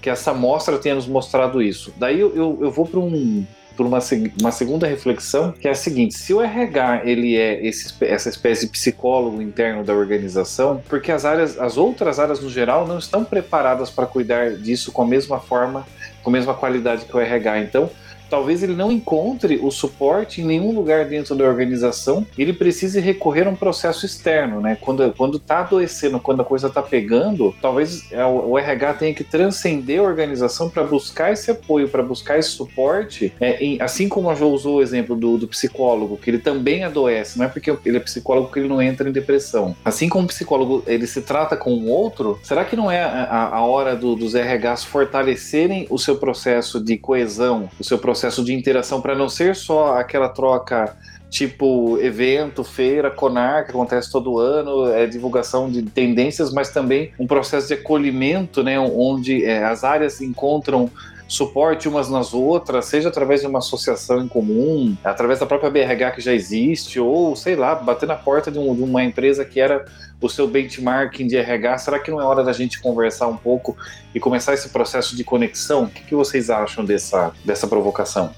que 0.00 0.08
essa 0.08 0.30
amostra 0.30 0.78
tenha 0.78 0.94
nos 0.94 1.08
mostrado 1.08 1.60
isso. 1.60 1.92
Daí 1.96 2.20
eu, 2.20 2.34
eu, 2.36 2.58
eu 2.60 2.70
vou 2.70 2.86
para 2.86 3.00
um, 3.00 3.44
uma, 3.76 3.98
uma 4.40 4.52
segunda 4.52 4.86
reflexão, 4.86 5.50
que 5.50 5.66
é 5.66 5.72
a 5.72 5.74
seguinte: 5.74 6.16
se 6.16 6.32
o 6.32 6.40
RH 6.40 7.02
ele 7.04 7.36
é 7.36 7.66
esse, 7.66 7.92
essa 8.04 8.28
espécie 8.28 8.66
de 8.66 8.72
psicólogo 8.72 9.42
interno 9.42 9.82
da 9.82 9.92
organização, 9.92 10.80
porque 10.88 11.10
as 11.10 11.24
áreas, 11.24 11.58
as 11.58 11.76
outras 11.76 12.20
áreas 12.20 12.38
no 12.38 12.48
geral 12.48 12.86
não 12.86 12.98
estão 12.98 13.24
preparadas 13.24 13.90
para 13.90 14.06
cuidar 14.06 14.52
disso 14.52 14.92
com 14.92 15.02
a 15.02 15.06
mesma 15.06 15.40
forma, 15.40 15.84
com 16.22 16.30
a 16.30 16.32
mesma 16.32 16.54
qualidade 16.54 17.06
que 17.06 17.16
o 17.16 17.18
RH. 17.18 17.58
Então, 17.58 17.90
talvez 18.28 18.62
ele 18.62 18.74
não 18.74 18.90
encontre 18.92 19.58
o 19.62 19.70
suporte 19.70 20.40
em 20.40 20.44
nenhum 20.44 20.72
lugar 20.72 21.04
dentro 21.04 21.34
da 21.34 21.44
organização, 21.44 22.26
ele 22.36 22.52
precise 22.52 23.00
recorrer 23.00 23.46
a 23.46 23.50
um 23.50 23.56
processo 23.56 24.04
externo, 24.04 24.60
né? 24.60 24.76
Quando 24.80 25.12
quando 25.16 25.36
está 25.36 25.60
adoecendo, 25.60 26.20
quando 26.20 26.42
a 26.42 26.44
coisa 26.44 26.68
está 26.68 26.82
pegando, 26.82 27.54
talvez 27.60 28.10
é, 28.12 28.24
o 28.24 28.58
RH 28.58 28.94
tenha 28.94 29.14
que 29.14 29.24
transcender 29.24 30.00
a 30.00 30.02
organização 30.02 30.68
para 30.68 30.82
buscar 30.84 31.32
esse 31.32 31.50
apoio, 31.50 31.88
para 31.88 32.02
buscar 32.02 32.38
esse 32.38 32.50
suporte, 32.50 33.32
é, 33.40 33.62
em, 33.62 33.80
assim 33.80 34.08
como 34.08 34.30
a 34.30 34.34
Jo 34.34 34.48
usou 34.48 34.76
o 34.76 34.82
exemplo 34.82 35.16
do, 35.16 35.38
do, 35.38 35.48
psicólogo, 35.48 36.16
que 36.16 36.30
ele 36.30 36.38
também 36.38 36.84
adoece, 36.84 37.38
não 37.38 37.46
é 37.46 37.48
porque 37.48 37.74
ele 37.84 37.96
é 37.96 38.00
psicólogo 38.00 38.50
que 38.52 38.58
ele 38.58 38.68
não 38.68 38.80
entra 38.80 39.08
em 39.08 39.12
depressão. 39.12 39.76
Assim 39.84 40.08
como 40.08 40.24
o 40.24 40.28
psicólogo 40.28 40.82
ele 40.86 41.06
se 41.06 41.22
trata 41.22 41.56
com 41.56 41.72
o 41.72 41.88
outro, 41.88 42.38
será 42.42 42.64
que 42.64 42.76
não 42.76 42.90
é 42.90 43.02
a, 43.02 43.50
a 43.54 43.62
hora 43.62 43.96
do, 43.96 44.14
dos 44.14 44.34
RHs 44.34 44.84
fortalecerem 44.84 45.86
o 45.90 45.98
seu 45.98 46.16
processo 46.16 46.82
de 46.82 46.96
coesão, 46.96 47.68
o 47.78 47.84
seu 47.84 47.98
processo 47.98 48.17
processo 48.18 48.44
de 48.44 48.52
interação 48.52 49.00
para 49.00 49.14
não 49.14 49.28
ser 49.28 49.54
só 49.54 49.96
aquela 49.96 50.28
troca 50.28 50.96
tipo 51.30 51.98
evento, 52.00 52.64
feira, 52.64 53.10
Conar, 53.10 53.64
que 53.64 53.70
acontece 53.70 54.10
todo 54.10 54.38
ano, 54.40 54.90
é 54.90 55.06
divulgação 55.06 55.70
de 55.70 55.82
tendências, 55.82 56.52
mas 56.52 56.70
também 56.70 57.12
um 57.18 57.26
processo 57.28 57.68
de 57.68 57.74
acolhimento, 57.74 58.64
né, 58.64 58.80
onde 58.80 59.44
é, 59.44 59.62
as 59.62 59.84
áreas 59.84 60.20
encontram 60.20 60.90
suporte 61.28 61.86
umas 61.86 62.08
nas 62.08 62.32
outras, 62.32 62.86
seja 62.86 63.10
através 63.10 63.42
de 63.42 63.46
uma 63.46 63.58
associação 63.58 64.24
em 64.24 64.26
comum, 64.26 64.96
através 65.04 65.38
da 65.38 65.46
própria 65.46 65.70
BRH 65.70 66.12
que 66.12 66.20
já 66.22 66.32
existe, 66.32 66.98
ou 66.98 67.36
sei 67.36 67.54
lá, 67.54 67.74
bater 67.74 68.06
na 68.06 68.16
porta 68.16 68.50
de, 68.50 68.58
um, 68.58 68.74
de 68.74 68.82
uma 68.82 69.04
empresa 69.04 69.44
que 69.44 69.60
era 69.60 69.84
o 70.20 70.28
seu 70.28 70.48
benchmarking 70.48 71.26
de 71.26 71.36
RH. 71.36 71.78
Será 71.78 71.98
que 71.98 72.10
não 72.10 72.20
é 72.20 72.24
hora 72.24 72.42
da 72.42 72.52
gente 72.52 72.80
conversar 72.80 73.28
um 73.28 73.36
pouco 73.36 73.76
e 74.14 74.18
começar 74.18 74.54
esse 74.54 74.70
processo 74.70 75.14
de 75.14 75.22
conexão? 75.22 75.84
O 75.84 75.88
que, 75.88 76.02
que 76.02 76.14
vocês 76.14 76.48
acham 76.48 76.84
dessa, 76.84 77.30
dessa 77.44 77.68
provocação? 77.68 78.32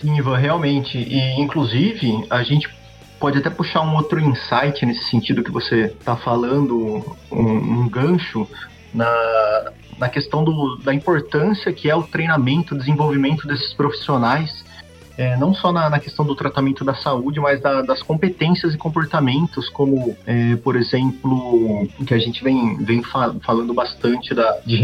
Sim, 0.00 0.16
Ivan, 0.18 0.36
realmente. 0.36 0.98
E, 0.98 1.40
inclusive, 1.40 2.26
a 2.28 2.42
gente 2.42 2.68
pode 3.18 3.38
até 3.38 3.48
puxar 3.48 3.82
um 3.82 3.94
outro 3.94 4.18
insight 4.18 4.84
nesse 4.84 5.08
sentido 5.08 5.44
que 5.44 5.50
você 5.50 5.84
está 5.84 6.16
falando, 6.16 7.16
um, 7.30 7.40
um 7.40 7.88
gancho 7.88 8.48
na, 8.94 9.72
na 9.98 10.08
questão 10.08 10.44
do, 10.44 10.76
da 10.76 10.92
importância 10.92 11.72
que 11.72 11.88
é 11.88 11.94
o 11.94 12.02
treinamento, 12.02 12.76
desenvolvimento 12.76 13.46
desses 13.46 13.72
profissionais, 13.72 14.62
é, 15.16 15.36
não 15.36 15.54
só 15.54 15.70
na, 15.72 15.90
na, 15.90 15.98
questão 15.98 16.24
do 16.24 16.34
tratamento 16.34 16.84
da 16.84 16.94
saúde, 16.94 17.38
mas 17.38 17.60
da, 17.60 17.82
das 17.82 18.02
competências 18.02 18.74
e 18.74 18.78
comportamentos, 18.78 19.68
como, 19.68 20.16
é, 20.26 20.56
por 20.56 20.74
exemplo, 20.76 21.86
que 22.06 22.14
a 22.14 22.18
gente 22.18 22.42
vem, 22.42 22.76
vem 22.78 23.02
fa 23.02 23.34
falando 23.44 23.74
bastante 23.74 24.34
da, 24.34 24.58
de 24.64 24.76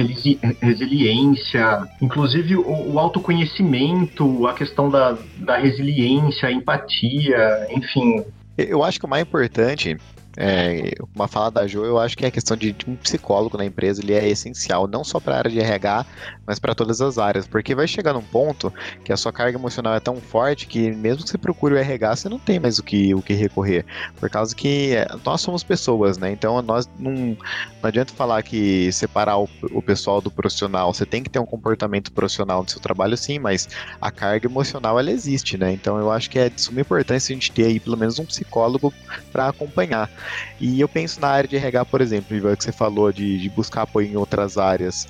resiliência, 0.60 1.82
inclusive 2.00 2.56
o, 2.56 2.92
o, 2.92 2.98
autoconhecimento, 2.98 4.46
a 4.46 4.52
questão 4.52 4.90
da, 4.90 5.16
da 5.38 5.56
resiliência, 5.56 6.48
a 6.48 6.52
empatia, 6.52 7.66
enfim. 7.70 8.24
Eu 8.56 8.84
acho 8.84 8.98
que 8.98 9.06
o 9.06 9.08
mais 9.08 9.22
importante 9.22 9.96
é, 10.36 10.92
uma 11.14 11.26
fala 11.26 11.50
da 11.50 11.66
Jo, 11.66 11.84
eu 11.84 11.98
acho 11.98 12.16
que 12.16 12.24
é 12.24 12.28
a 12.28 12.30
questão 12.30 12.56
de, 12.56 12.72
de 12.72 12.88
um 12.88 12.96
psicólogo 12.96 13.56
na 13.56 13.64
empresa, 13.64 14.02
ele 14.02 14.12
é 14.12 14.28
essencial, 14.28 14.86
não 14.86 15.02
só 15.02 15.18
para 15.18 15.34
a 15.34 15.38
área 15.38 15.50
de 15.50 15.58
RH, 15.58 16.06
mas 16.46 16.58
para 16.58 16.74
todas 16.74 17.00
as 17.00 17.18
áreas, 17.18 17.46
porque 17.46 17.74
vai 17.74 17.88
chegar 17.88 18.12
num 18.12 18.22
ponto 18.22 18.72
que 19.04 19.12
a 19.12 19.16
sua 19.16 19.32
carga 19.32 19.58
emocional 19.58 19.94
é 19.94 20.00
tão 20.00 20.16
forte 20.16 20.66
que 20.66 20.90
mesmo 20.92 21.24
que 21.24 21.30
você 21.30 21.38
procure 21.38 21.74
o 21.74 21.78
RH, 21.78 22.16
você 22.16 22.28
não 22.28 22.38
tem 22.38 22.60
mais 22.60 22.78
o 22.78 22.82
que, 22.82 23.14
o 23.14 23.22
que 23.22 23.34
recorrer, 23.34 23.84
por 24.16 24.30
causa 24.30 24.54
que 24.54 24.94
é, 24.94 25.06
nós 25.24 25.40
somos 25.40 25.64
pessoas, 25.64 26.18
né? 26.18 26.30
Então 26.30 26.60
nós 26.62 26.88
não, 26.98 27.12
não 27.12 27.36
adianta 27.82 28.12
falar 28.12 28.42
que 28.42 28.92
separar 28.92 29.38
o, 29.38 29.48
o 29.72 29.82
pessoal 29.82 30.20
do 30.20 30.30
profissional, 30.30 30.92
você 30.92 31.04
tem 31.06 31.22
que 31.22 31.30
ter 31.30 31.38
um 31.38 31.46
comportamento 31.46 32.12
profissional 32.12 32.62
no 32.62 32.68
seu 32.68 32.80
trabalho 32.80 33.16
sim, 33.16 33.38
mas 33.38 33.68
a 34.00 34.10
carga 34.10 34.46
emocional 34.46 34.98
ela 34.98 35.10
existe, 35.10 35.56
né? 35.58 35.72
Então 35.72 35.98
eu 35.98 36.10
acho 36.10 36.30
que 36.30 36.38
é 36.38 36.48
de 36.48 36.60
suma 36.60 36.80
importância 36.80 37.32
a 37.32 37.34
gente 37.34 37.52
ter 37.52 37.64
aí 37.66 37.80
pelo 37.80 37.96
menos 37.96 38.18
um 38.18 38.26
psicólogo 38.26 38.94
para 39.32 39.48
acompanhar. 39.48 40.10
E 40.60 40.80
eu 40.80 40.88
penso 40.88 41.20
na 41.20 41.28
área 41.28 41.48
de 41.48 41.56
RH, 41.56 41.84
por 41.86 42.00
exemplo, 42.00 42.56
que 42.56 42.64
você 42.64 42.72
falou 42.72 43.12
de, 43.12 43.38
de 43.38 43.48
buscar 43.48 43.82
apoio 43.82 44.08
em 44.08 44.16
outras 44.16 44.58
áreas. 44.58 45.08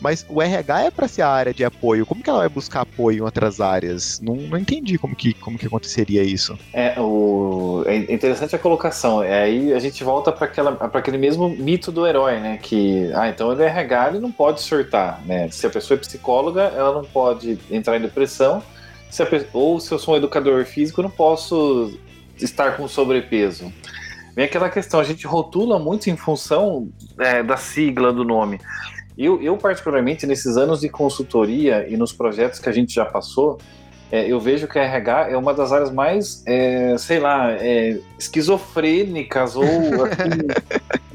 Mas 0.00 0.24
o 0.28 0.42
RH 0.42 0.84
é 0.84 0.90
para 0.90 1.08
ser 1.08 1.22
a 1.22 1.28
área 1.28 1.54
de 1.54 1.64
apoio. 1.64 2.06
Como 2.06 2.22
que 2.22 2.28
ela 2.28 2.40
vai 2.40 2.48
buscar 2.48 2.82
apoio 2.82 3.18
em 3.18 3.20
outras 3.20 3.60
áreas? 3.60 4.20
Não, 4.20 4.34
não 4.34 4.58
entendi 4.58 4.98
como 4.98 5.14
que, 5.16 5.34
como 5.34 5.58
que 5.58 5.66
aconteceria 5.66 6.22
isso. 6.22 6.58
É, 6.72 6.98
o, 7.00 7.82
é 7.86 7.96
interessante 7.96 8.54
a 8.54 8.58
colocação. 8.58 9.22
É, 9.22 9.44
aí 9.44 9.72
a 9.72 9.78
gente 9.78 10.02
volta 10.04 10.32
para 10.32 10.46
aquele 10.92 11.18
mesmo 11.18 11.48
mito 11.48 11.90
do 11.90 12.06
herói, 12.06 12.38
né? 12.40 12.58
Que, 12.60 13.10
ah, 13.14 13.28
então 13.28 13.52
ele 13.52 13.62
é 13.62 13.66
RH, 13.66 14.08
ele 14.08 14.20
não 14.20 14.32
pode 14.32 14.60
surtar, 14.60 15.20
né? 15.24 15.48
Se 15.50 15.66
a 15.66 15.70
pessoa 15.70 15.96
é 15.96 16.00
psicóloga, 16.00 16.62
ela 16.62 16.92
não 16.92 17.04
pode 17.04 17.58
entrar 17.70 17.96
em 17.96 18.00
depressão. 18.00 18.62
Se 19.10 19.22
ou 19.52 19.80
se 19.80 19.92
eu 19.92 19.98
sou 19.98 20.14
um 20.14 20.16
educador 20.16 20.64
físico, 20.64 21.00
eu 21.00 21.04
não 21.04 21.10
posso 21.10 21.98
estar 22.38 22.76
com 22.76 22.86
sobrepeso. 22.86 23.72
Vem 24.34 24.44
aquela 24.44 24.68
questão, 24.68 25.00
a 25.00 25.04
gente 25.04 25.26
rotula 25.26 25.78
muito 25.78 26.08
em 26.08 26.16
função 26.16 26.88
é, 27.18 27.42
da 27.42 27.56
sigla 27.56 28.12
do 28.12 28.24
nome. 28.24 28.60
Eu, 29.18 29.42
eu, 29.42 29.56
particularmente, 29.56 30.26
nesses 30.26 30.56
anos 30.56 30.80
de 30.80 30.88
consultoria 30.88 31.86
e 31.88 31.96
nos 31.96 32.12
projetos 32.12 32.58
que 32.58 32.68
a 32.68 32.72
gente 32.72 32.94
já 32.94 33.04
passou, 33.04 33.58
é, 34.10 34.26
eu 34.26 34.40
vejo 34.40 34.66
que 34.66 34.78
a 34.78 34.82
RH 34.82 35.30
é 35.30 35.36
uma 35.36 35.54
das 35.54 35.72
áreas 35.72 35.90
mais, 35.90 36.42
é, 36.46 36.96
sei 36.98 37.20
lá, 37.20 37.52
é, 37.52 38.00
esquizofrênicas 38.18 39.54
ou 39.54 39.64
assim, 39.64 40.48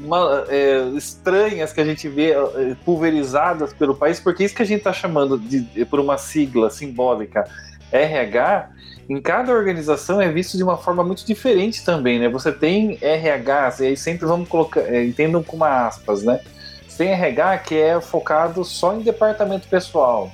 uma, 0.00 0.46
é, 0.48 0.88
estranhas 0.96 1.72
que 1.72 1.80
a 1.80 1.84
gente 1.84 2.08
vê 2.08 2.30
é, 2.30 2.76
pulverizadas 2.84 3.74
pelo 3.74 3.94
país, 3.94 4.18
porque 4.18 4.44
isso 4.44 4.54
que 4.54 4.62
a 4.62 4.66
gente 4.66 4.78
está 4.78 4.94
chamando 4.94 5.38
de, 5.38 5.84
por 5.84 6.00
uma 6.00 6.16
sigla 6.16 6.70
simbólica 6.70 7.44
RH 7.92 8.70
em 9.08 9.20
cada 9.20 9.52
organização 9.52 10.20
é 10.20 10.30
visto 10.30 10.56
de 10.56 10.62
uma 10.62 10.76
forma 10.76 11.04
muito 11.04 11.24
diferente 11.24 11.84
também, 11.84 12.18
né? 12.18 12.28
Você 12.28 12.50
tem 12.50 12.98
RH, 13.00 13.76
e 13.80 13.86
aí 13.86 13.96
sempre 13.96 14.26
vamos 14.26 14.48
colocar, 14.48 14.80
é, 14.80 15.04
entendam 15.04 15.42
com 15.42 15.56
uma 15.56 15.86
aspas, 15.86 16.22
né? 16.22 16.40
Você 16.86 17.04
tem 17.04 17.12
RH 17.12 17.58
que 17.58 17.74
é 17.76 18.00
focado 18.00 18.64
só 18.64 18.94
em 18.94 19.00
departamento 19.00 19.68
pessoal. 19.68 20.30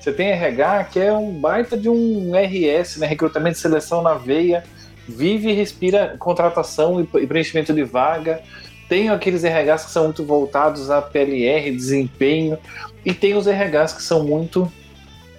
Você 0.00 0.12
tem 0.12 0.28
RH 0.28 0.84
que 0.84 1.00
é 1.00 1.12
um 1.12 1.32
baita 1.32 1.76
de 1.76 1.88
um 1.88 2.32
RS, 2.34 2.96
né? 2.96 3.06
Recrutamento 3.06 3.58
e 3.58 3.60
seleção 3.60 4.00
na 4.02 4.14
veia, 4.14 4.64
vive 5.06 5.50
e 5.50 5.52
respira 5.52 6.16
contratação 6.18 7.00
e 7.00 7.26
preenchimento 7.26 7.74
de 7.74 7.82
vaga. 7.82 8.42
Tem 8.88 9.10
aqueles 9.10 9.42
RHs 9.42 9.86
que 9.86 9.90
são 9.90 10.04
muito 10.04 10.24
voltados 10.24 10.90
a 10.90 11.02
PLR, 11.02 11.70
desempenho, 11.70 12.58
e 13.04 13.12
tem 13.12 13.34
os 13.34 13.46
RHs 13.46 13.94
que 13.94 14.02
são 14.02 14.24
muito 14.24 14.70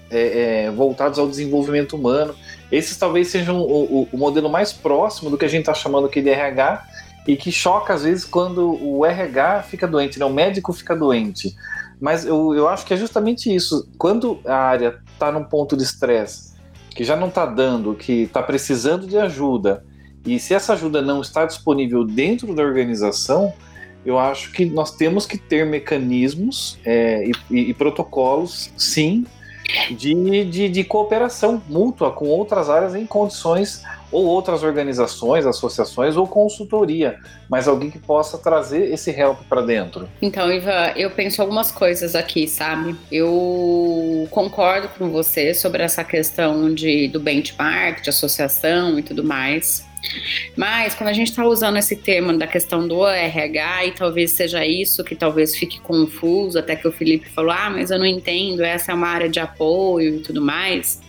é, 0.09 0.65
é, 0.65 0.71
voltados 0.71 1.17
ao 1.17 1.27
desenvolvimento 1.27 1.95
humano. 1.95 2.35
Esses 2.71 2.97
talvez 2.97 3.27
sejam 3.27 3.59
o, 3.59 4.01
o, 4.01 4.09
o 4.11 4.17
modelo 4.17 4.49
mais 4.49 4.73
próximo 4.73 5.29
do 5.29 5.37
que 5.37 5.45
a 5.45 5.47
gente 5.47 5.61
está 5.61 5.73
chamando 5.73 6.07
aqui 6.07 6.21
de 6.21 6.29
RH 6.29 6.83
e 7.27 7.35
que 7.35 7.51
choca 7.51 7.93
às 7.93 8.03
vezes 8.03 8.25
quando 8.25 8.77
o 8.81 9.05
RH 9.05 9.63
fica 9.63 9.87
doente, 9.87 10.19
né? 10.19 10.25
o 10.25 10.33
médico 10.33 10.73
fica 10.73 10.95
doente. 10.95 11.55
Mas 11.99 12.25
eu, 12.25 12.53
eu 12.53 12.67
acho 12.67 12.85
que 12.85 12.93
é 12.93 12.97
justamente 12.97 13.53
isso. 13.53 13.89
Quando 13.97 14.39
a 14.45 14.55
área 14.55 14.99
está 15.13 15.31
num 15.31 15.43
ponto 15.43 15.77
de 15.77 15.83
estresse, 15.83 16.53
que 16.89 17.03
já 17.03 17.15
não 17.15 17.27
está 17.27 17.45
dando, 17.45 17.93
que 17.95 18.23
está 18.23 18.43
precisando 18.43 19.07
de 19.07 19.17
ajuda, 19.17 19.83
e 20.25 20.39
se 20.39 20.53
essa 20.53 20.73
ajuda 20.73 21.01
não 21.01 21.21
está 21.21 21.45
disponível 21.45 22.03
dentro 22.03 22.53
da 22.53 22.63
organização, 22.63 23.53
eu 24.05 24.19
acho 24.19 24.51
que 24.51 24.65
nós 24.65 24.91
temos 24.91 25.25
que 25.25 25.37
ter 25.37 25.65
mecanismos 25.65 26.77
é, 26.85 27.27
e, 27.49 27.69
e, 27.69 27.73
protocolos, 27.73 28.71
sim, 28.77 29.25
de, 29.91 30.45
de, 30.45 30.69
de, 30.69 30.83
cooperação 30.83 31.61
mútua 31.67 32.11
com 32.11 32.27
outras 32.27 32.69
áreas 32.69 32.95
em 32.95 33.05
condições 33.05 33.83
ou 34.11 34.25
outras 34.25 34.63
organizações, 34.63 35.45
associações 35.45 36.15
ou 36.15 36.27
consultoria, 36.27 37.19
mas 37.49 37.67
alguém 37.67 37.89
que 37.89 37.99
possa 37.99 38.37
trazer 38.37 38.91
esse 38.93 39.11
help 39.11 39.39
para 39.49 39.61
dentro. 39.61 40.07
Então, 40.21 40.51
Iva, 40.51 40.93
eu 40.95 41.09
penso 41.11 41.41
algumas 41.41 41.71
coisas 41.71 42.15
aqui, 42.15 42.47
sabe? 42.47 42.95
Eu 43.11 44.27
concordo 44.31 44.89
com 44.89 45.09
você 45.09 45.53
sobre 45.53 45.83
essa 45.83 46.03
questão 46.03 46.73
de, 46.73 47.07
do 47.07 47.19
benchmark, 47.19 48.01
de 48.01 48.09
associação 48.09 48.97
e 48.99 49.03
tudo 49.03 49.23
mais. 49.23 49.85
Mas 50.55 50.95
quando 50.95 51.09
a 51.09 51.13
gente 51.13 51.29
está 51.29 51.45
usando 51.45 51.77
esse 51.77 51.95
termo 51.95 52.37
da 52.37 52.47
questão 52.47 52.87
do 52.87 53.05
RH, 53.05 53.85
e 53.85 53.91
talvez 53.91 54.31
seja 54.31 54.65
isso 54.65 55.03
que 55.03 55.15
talvez 55.15 55.55
fique 55.55 55.79
confuso, 55.79 56.57
até 56.57 56.75
que 56.75 56.87
o 56.87 56.91
Felipe 56.91 57.29
falou: 57.29 57.51
ah, 57.51 57.69
mas 57.69 57.91
eu 57.91 57.99
não 57.99 58.05
entendo, 58.05 58.63
essa 58.63 58.91
é 58.91 58.95
uma 58.95 59.07
área 59.07 59.29
de 59.29 59.39
apoio 59.39 60.17
e 60.17 60.19
tudo 60.19 60.41
mais. 60.41 61.01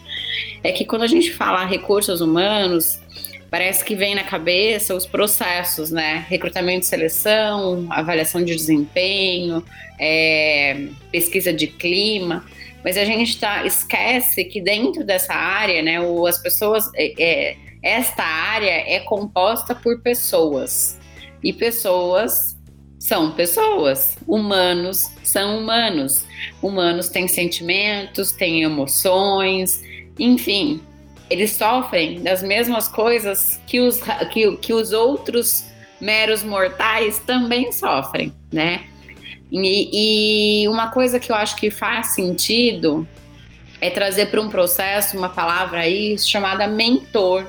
É 0.63 0.73
que 0.73 0.85
quando 0.85 1.03
a 1.03 1.07
gente 1.07 1.33
fala 1.33 1.65
recursos 1.65 2.21
humanos, 2.21 2.99
parece 3.51 3.85
que 3.85 3.95
vem 3.95 4.15
na 4.15 4.25
cabeça 4.25 4.95
os 4.95 5.07
processos, 5.07 5.91
né? 5.91 6.27
Recrutamento 6.29 6.85
e 6.85 6.87
seleção, 6.87 7.87
avaliação 7.91 8.45
de 8.45 8.55
desempenho, 8.55 9.65
é, 9.99 10.87
pesquisa 11.13 11.53
de 11.53 11.67
clima. 11.67 12.45
Mas 12.85 12.97
a 12.97 13.05
gente 13.05 13.39
tá, 13.39 13.65
esquece 13.67 14.45
que 14.45 14.61
dentro 14.61 15.05
dessa 15.05 15.35
área, 15.35 15.83
né, 15.83 15.97
as 16.29 16.39
pessoas. 16.39 16.91
É, 16.95 17.13
é, 17.19 17.66
esta 17.87 18.25
área 18.25 18.83
é 18.87 18.99
composta 18.99 19.73
por 19.73 20.01
pessoas. 20.01 20.99
E 21.43 21.53
pessoas 21.53 22.57
são 22.99 23.31
pessoas. 23.31 24.19
Humanos 24.27 25.09
são 25.23 25.59
humanos. 25.59 26.25
Humanos 26.61 27.09
têm 27.09 27.29
sentimentos, 27.29 28.33
têm 28.33 28.65
emoções, 28.65 29.85
enfim, 30.19 30.81
eles 31.31 31.53
sofrem 31.53 32.23
das 32.23 32.43
mesmas 32.43 32.89
coisas 32.89 33.61
que 33.67 33.79
os, 33.79 34.01
que, 34.33 34.57
que 34.57 34.73
os 34.73 34.93
outros 34.93 35.67
meros 36.01 36.43
mortais 36.43 37.21
também 37.21 37.71
sofrem, 37.71 38.33
né? 38.53 38.85
E, 39.51 40.63
e 40.65 40.69
uma 40.69 40.91
coisa 40.91 41.21
que 41.21 41.31
eu 41.31 41.37
acho 41.37 41.55
que 41.57 41.71
faz 41.71 42.15
sentido 42.15 43.07
é 43.81 43.91
trazer 43.91 44.27
para 44.27 44.41
um 44.41 44.49
processo 44.49 45.17
uma 45.17 45.29
palavra 45.29 45.81
aí 45.81 46.19
chamada 46.19 46.67
mentor 46.67 47.47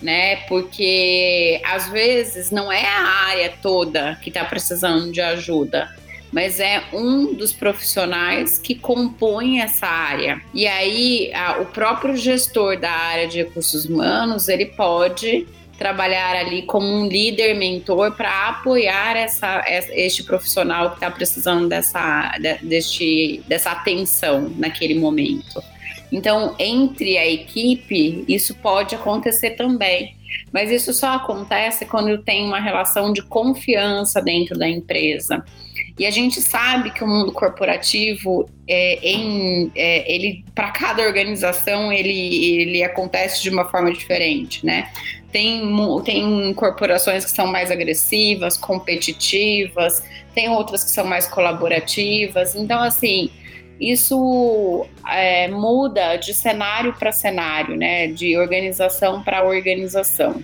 né? 0.00 0.36
Porque 0.48 1.60
às 1.64 1.88
vezes 1.88 2.50
não 2.50 2.70
é 2.70 2.84
a 2.84 3.02
área 3.28 3.52
toda 3.62 4.16
que 4.22 4.30
está 4.30 4.44
precisando 4.44 5.10
de 5.10 5.20
ajuda, 5.20 5.88
mas 6.32 6.60
é 6.60 6.82
um 6.92 7.34
dos 7.34 7.52
profissionais 7.52 8.58
que 8.58 8.74
compõe 8.74 9.60
essa 9.60 9.86
área. 9.86 10.40
E 10.52 10.66
aí, 10.66 11.32
a, 11.32 11.60
o 11.60 11.66
próprio 11.66 12.16
gestor 12.16 12.78
da 12.78 12.90
área 12.90 13.26
de 13.26 13.38
recursos 13.38 13.84
humanos 13.86 14.48
ele 14.48 14.66
pode 14.66 15.46
trabalhar 15.78 16.34
ali 16.36 16.62
como 16.62 16.86
um 16.86 17.06
líder 17.06 17.54
mentor 17.54 18.12
para 18.12 18.48
apoiar 18.48 19.16
essa, 19.16 19.62
este 19.66 20.22
profissional 20.22 20.90
que 20.90 20.96
está 20.96 21.10
precisando 21.10 21.68
dessa, 21.68 22.34
deste, 22.62 23.42
dessa 23.46 23.72
atenção 23.72 24.52
naquele 24.56 24.94
momento. 24.94 25.62
Então, 26.10 26.54
entre 26.58 27.18
a 27.18 27.26
equipe, 27.26 28.24
isso 28.28 28.54
pode 28.56 28.94
acontecer 28.94 29.50
também. 29.50 30.16
Mas 30.52 30.70
isso 30.70 30.92
só 30.92 31.14
acontece 31.14 31.86
quando 31.86 32.22
tem 32.22 32.44
uma 32.44 32.60
relação 32.60 33.12
de 33.12 33.22
confiança 33.22 34.20
dentro 34.20 34.58
da 34.58 34.68
empresa. 34.68 35.44
E 35.98 36.04
a 36.04 36.10
gente 36.10 36.42
sabe 36.42 36.90
que 36.90 37.02
o 37.02 37.06
mundo 37.06 37.32
corporativo, 37.32 38.48
é, 38.68 38.98
em, 39.02 39.70
é, 39.74 40.12
ele 40.12 40.44
para 40.54 40.70
cada 40.70 41.02
organização, 41.02 41.90
ele, 41.90 42.60
ele 42.60 42.82
acontece 42.82 43.42
de 43.42 43.48
uma 43.48 43.64
forma 43.64 43.90
diferente, 43.90 44.64
né? 44.64 44.90
Tem, 45.32 45.62
tem 46.04 46.54
corporações 46.54 47.24
que 47.24 47.30
são 47.30 47.46
mais 47.46 47.70
agressivas, 47.70 48.56
competitivas, 48.56 50.02
tem 50.34 50.48
outras 50.50 50.84
que 50.84 50.90
são 50.90 51.06
mais 51.06 51.26
colaborativas. 51.26 52.54
Então, 52.54 52.82
assim, 52.82 53.30
isso 53.80 54.86
é, 55.08 55.48
muda 55.48 56.16
de 56.16 56.32
cenário 56.32 56.94
para 56.94 57.12
cenário, 57.12 57.76
né? 57.76 58.06
De 58.08 58.36
organização 58.36 59.22
para 59.22 59.44
organização. 59.44 60.42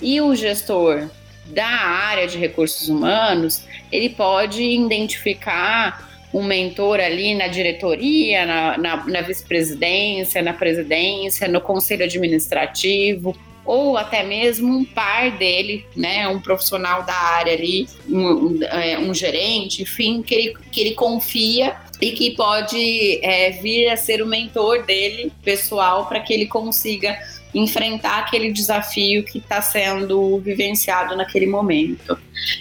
E 0.00 0.20
o 0.20 0.34
gestor 0.34 1.08
da 1.46 1.66
área 1.66 2.26
de 2.26 2.38
recursos 2.38 2.88
humanos, 2.88 3.64
ele 3.90 4.10
pode 4.10 4.62
identificar 4.62 6.06
um 6.32 6.42
mentor 6.42 7.00
ali 7.00 7.34
na 7.34 7.48
diretoria, 7.48 8.44
na, 8.44 8.78
na, 8.78 9.06
na 9.06 9.20
vice-presidência, 9.22 10.42
na 10.42 10.52
presidência, 10.52 11.48
no 11.48 11.60
conselho 11.60 12.04
administrativo 12.04 13.34
ou 13.68 13.98
até 13.98 14.22
mesmo 14.22 14.78
um 14.78 14.82
par 14.82 15.30
dele, 15.32 15.84
né, 15.94 16.26
um 16.26 16.40
profissional 16.40 17.02
da 17.02 17.12
área 17.12 17.52
ali, 17.52 17.86
um, 18.08 18.26
um, 18.26 18.62
é, 18.62 18.98
um 18.98 19.12
gerente, 19.12 19.82
enfim, 19.82 20.22
que 20.22 20.34
ele, 20.34 20.54
que 20.72 20.80
ele 20.80 20.94
confia 20.94 21.76
e 22.00 22.12
que 22.12 22.34
pode 22.36 23.20
é, 23.22 23.50
vir 23.50 23.88
a 23.88 23.96
ser 23.96 24.22
o 24.22 24.26
mentor 24.26 24.84
dele 24.84 25.32
pessoal 25.42 26.06
para 26.06 26.20
que 26.20 26.32
ele 26.32 26.46
consiga 26.46 27.18
enfrentar 27.54 28.20
aquele 28.20 28.52
desafio 28.52 29.24
que 29.24 29.38
está 29.38 29.60
sendo 29.60 30.38
vivenciado 30.38 31.16
naquele 31.16 31.46
momento. 31.46 32.18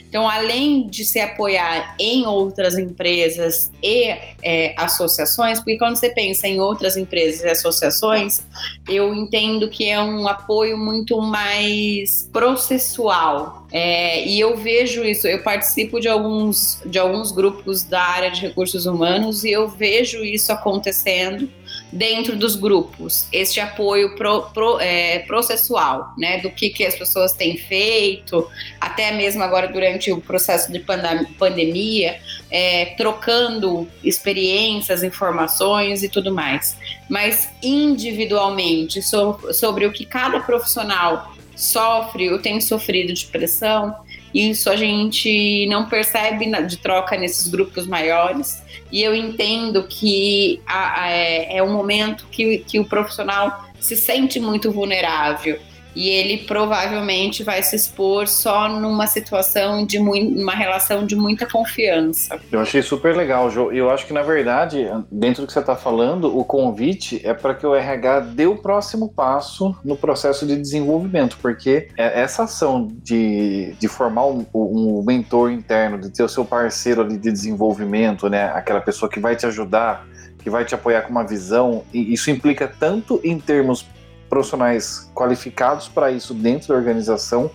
Então, 0.08 0.28
além 0.28 0.88
de 0.88 1.04
se 1.04 1.20
apoiar 1.20 1.96
em 2.00 2.26
outras 2.26 2.78
empresas 2.78 3.72
e 3.84 4.16
é, 4.42 4.74
associações, 4.78 5.60
porque 5.60 5.78
quando 5.78 5.96
você 5.96 6.10
pensa 6.10 6.48
em 6.48 6.60
outras 6.60 6.96
empresas 6.96 7.42
e 7.42 7.50
associações, 7.50 8.42
eu 8.88 9.14
entendo 9.14 9.70
que 9.70 9.90
é 9.90 10.02
um 10.02 10.28
apoio 10.28 10.78
muito 10.78 11.22
mais 11.22 12.30
processual. 12.32 13.68
É, 13.72 14.26
e 14.26 14.40
eu 14.40 14.56
vejo 14.56 15.04
isso, 15.04 15.28
eu 15.28 15.44
participo 15.44 16.00
de 16.00 16.08
alguns, 16.08 16.82
de 16.86 16.98
alguns 16.98 17.34
grupos 17.34 17.84
da 17.84 18.02
área 18.02 18.32
de 18.32 18.42
recursos 18.42 18.86
humanos 18.86 19.44
e 19.44 19.52
eu 19.52 19.68
vejo 19.68 20.24
isso 20.24 20.54
acontecendo 20.54 21.50
dentro 21.92 22.36
dos 22.36 22.56
grupos, 22.56 23.28
este 23.32 23.60
apoio 23.60 24.16
pro, 24.16 24.44
pro, 24.50 24.80
é, 24.80 25.20
processual, 25.20 26.14
né, 26.18 26.40
do 26.40 26.50
que, 26.50 26.70
que 26.70 26.86
as 26.86 26.96
pessoas 26.96 27.34
têm 27.34 27.58
feito, 27.58 28.48
até 28.80 29.12
mesmo 29.12 29.44
agora 29.44 29.67
durante 29.68 30.12
o 30.12 30.20
processo 30.20 30.72
de 30.72 30.80
pandemia, 30.80 32.20
é, 32.50 32.86
trocando 32.98 33.88
experiências, 34.04 35.04
informações 35.04 36.04
e 36.04 36.10
tudo 36.10 36.34
mais. 36.34 36.78
Mas 37.10 37.50
individualmente, 37.62 39.02
so, 39.02 39.40
sobre 39.52 39.86
o 39.86 39.92
que 39.92 40.06
cada 40.06 40.40
profissional 40.40 41.34
sofre 41.56 42.32
ou 42.32 42.40
tem 42.40 42.62
sofrido 42.62 43.14
de 43.14 43.26
pressão, 43.26 43.96
isso 44.34 44.70
a 44.70 44.76
gente 44.76 45.66
não 45.68 45.88
percebe 45.90 46.46
de 46.64 46.78
troca 46.78 47.18
nesses 47.18 47.48
grupos 47.48 47.88
maiores. 47.88 48.62
E 48.92 49.02
eu 49.02 49.16
entendo 49.16 49.84
que 49.84 50.62
a, 50.66 51.04
a, 51.04 51.12
é, 51.12 51.58
é 51.58 51.64
um 51.64 51.74
momento 51.74 52.28
que, 52.32 52.60
que 52.60 52.80
o 52.80 52.86
profissional 52.86 53.66
se 53.80 53.96
sente 53.96 54.40
muito 54.40 54.72
vulnerável 54.72 55.60
e 55.98 56.10
ele 56.10 56.38
provavelmente 56.46 57.44
vai 57.44 57.64
se 57.64 57.76
expor 57.76 58.28
só 58.28 58.70
numa 58.70 59.08
situação 59.08 59.84
de 59.84 59.98
uma 59.98 60.54
relação 60.54 61.08
de 61.08 61.16
muita 61.16 61.48
confiança. 61.48 62.40
Eu 62.52 62.60
achei 62.60 62.84
super 62.84 63.18
legal, 63.18 63.50
Jo. 63.50 63.72
Eu 63.72 63.90
acho 63.90 64.06
que 64.06 64.14
na 64.14 64.22
verdade, 64.22 64.88
dentro 65.12 65.42
do 65.42 65.48
que 65.48 65.54
você 65.54 65.60
está 65.60 65.76
falando, 65.76 66.38
o 66.38 66.46
convite 66.46 67.20
é 67.24 67.34
para 67.34 67.56
que 67.56 67.66
o 67.66 67.74
RH 67.74 68.20
dê 68.20 68.46
o 68.46 68.56
próximo 68.56 69.10
passo 69.12 69.76
no 69.84 69.98
processo 69.98 70.46
de 70.46 70.56
desenvolvimento, 70.56 71.40
porque 71.42 71.90
é 71.98 72.22
essa 72.22 72.44
ação 72.44 72.88
de, 73.04 73.76
de 73.80 73.88
formar 73.88 74.28
um, 74.28 74.46
um 74.54 75.04
mentor 75.04 75.52
interno, 75.52 75.98
de 75.98 76.12
ter 76.12 76.22
o 76.22 76.30
seu 76.30 76.46
parceiro 76.46 77.02
ali 77.02 77.18
de 77.18 77.32
desenvolvimento, 77.32 78.30
né, 78.30 78.52
aquela 78.54 78.82
pessoa 78.82 79.10
que 79.10 79.20
vai 79.20 79.36
te 79.36 79.48
ajudar 79.48 80.06
que 80.48 80.52
vai 80.52 80.64
te 80.64 80.74
apoiar 80.74 81.02
com 81.02 81.10
uma 81.10 81.26
visão, 81.26 81.84
e 81.94 82.14
isso 82.14 82.32
implica 82.32 82.72
tanto 82.80 83.20
em 83.22 83.38
termos 83.38 83.86
profissionais 84.30 85.10
qualificados 85.14 85.88
para 85.88 86.12
isso 86.12 86.34
dentro 86.34 86.70
da 86.70 86.76
organização, 86.76 87.50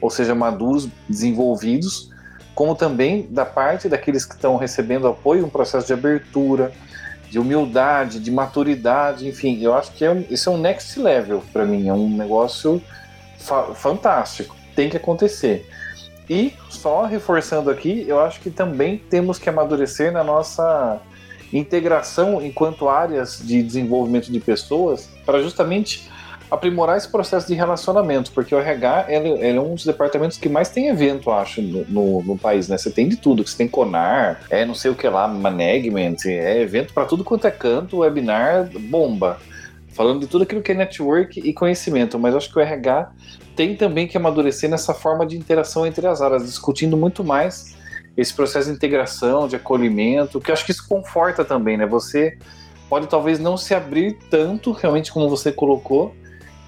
ou 0.00 0.10
seja, 0.10 0.34
maduros, 0.34 0.88
desenvolvidos, 1.08 2.10
como 2.54 2.74
também 2.74 3.26
da 3.30 3.44
parte 3.44 3.88
daqueles 3.88 4.24
que 4.24 4.34
estão 4.34 4.56
recebendo 4.56 5.06
apoio, 5.06 5.46
um 5.46 5.50
processo 5.50 5.86
de 5.86 5.92
abertura, 5.92 6.72
de 7.30 7.38
humildade, 7.38 8.18
de 8.18 8.30
maturidade, 8.30 9.28
enfim, 9.28 9.62
eu 9.62 9.74
acho 9.74 9.92
que 9.92 10.04
é, 10.04 10.24
isso 10.30 10.48
é 10.48 10.52
um 10.52 10.58
next 10.58 10.98
level 10.98 11.42
para 11.52 11.64
mim, 11.64 11.88
é 11.88 11.92
um 11.92 12.08
negócio 12.08 12.82
fa 13.36 13.74
fantástico, 13.74 14.56
tem 14.74 14.88
que 14.88 14.96
acontecer. 14.96 15.68
E 16.28 16.54
só 16.68 17.04
reforçando 17.04 17.70
aqui, 17.70 18.04
eu 18.06 18.20
acho 18.20 18.40
que 18.40 18.50
também 18.50 18.98
temos 18.98 19.38
que 19.38 19.48
amadurecer 19.48 20.12
na 20.12 20.22
nossa 20.22 21.00
integração 21.52 22.42
enquanto 22.42 22.88
áreas 22.88 23.40
de 23.42 23.62
desenvolvimento 23.62 24.30
de 24.30 24.40
pessoas 24.40 25.08
para 25.24 25.40
justamente 25.40 26.10
aprimorar 26.50 26.96
esse 26.96 27.08
processo 27.08 27.46
de 27.46 27.54
relacionamento, 27.54 28.32
porque 28.32 28.54
o 28.54 28.58
RH 28.58 29.06
ele, 29.08 29.28
ele 29.28 29.58
é 29.58 29.60
um 29.60 29.74
dos 29.74 29.84
departamentos 29.84 30.38
que 30.38 30.48
mais 30.48 30.70
tem 30.70 30.88
evento, 30.88 31.30
acho, 31.30 31.60
no, 31.60 31.84
no, 31.86 32.22
no, 32.22 32.38
país, 32.38 32.68
né? 32.68 32.78
Você 32.78 32.90
tem 32.90 33.08
de 33.08 33.16
tudo, 33.16 33.46
você 33.46 33.56
tem 33.56 33.68
Conar, 33.68 34.40
é 34.48 34.64
não 34.64 34.74
sei 34.74 34.90
o 34.90 34.94
que 34.94 35.06
lá, 35.08 35.28
Management, 35.28 36.16
é 36.26 36.62
evento 36.62 36.94
para 36.94 37.04
tudo 37.04 37.22
quanto 37.22 37.46
é 37.46 37.50
canto, 37.50 37.98
webinar, 37.98 38.70
bomba. 38.88 39.38
Falando 39.88 40.20
de 40.20 40.26
tudo 40.26 40.42
aquilo 40.44 40.62
que 40.62 40.72
é 40.72 40.74
network 40.74 41.40
e 41.40 41.52
conhecimento, 41.52 42.18
mas 42.18 42.34
acho 42.34 42.50
que 42.50 42.58
o 42.58 42.62
RH 42.62 43.10
tem 43.56 43.76
também 43.76 44.06
que 44.06 44.16
amadurecer 44.16 44.70
nessa 44.70 44.94
forma 44.94 45.26
de 45.26 45.36
interação 45.36 45.84
entre 45.86 46.06
as 46.06 46.22
áreas, 46.22 46.44
discutindo 46.44 46.96
muito 46.96 47.24
mais 47.24 47.76
esse 48.16 48.32
processo 48.32 48.68
de 48.68 48.74
integração, 48.74 49.46
de 49.46 49.56
acolhimento, 49.56 50.40
que 50.40 50.50
acho 50.50 50.64
que 50.64 50.70
isso 50.70 50.86
conforta 50.88 51.44
também, 51.44 51.76
né? 51.76 51.86
Você 51.86 52.38
pode 52.88 53.06
talvez 53.06 53.38
não 53.38 53.56
se 53.56 53.74
abrir 53.74 54.16
tanto, 54.30 54.72
realmente 54.72 55.12
como 55.12 55.28
você 55.28 55.52
colocou, 55.52 56.14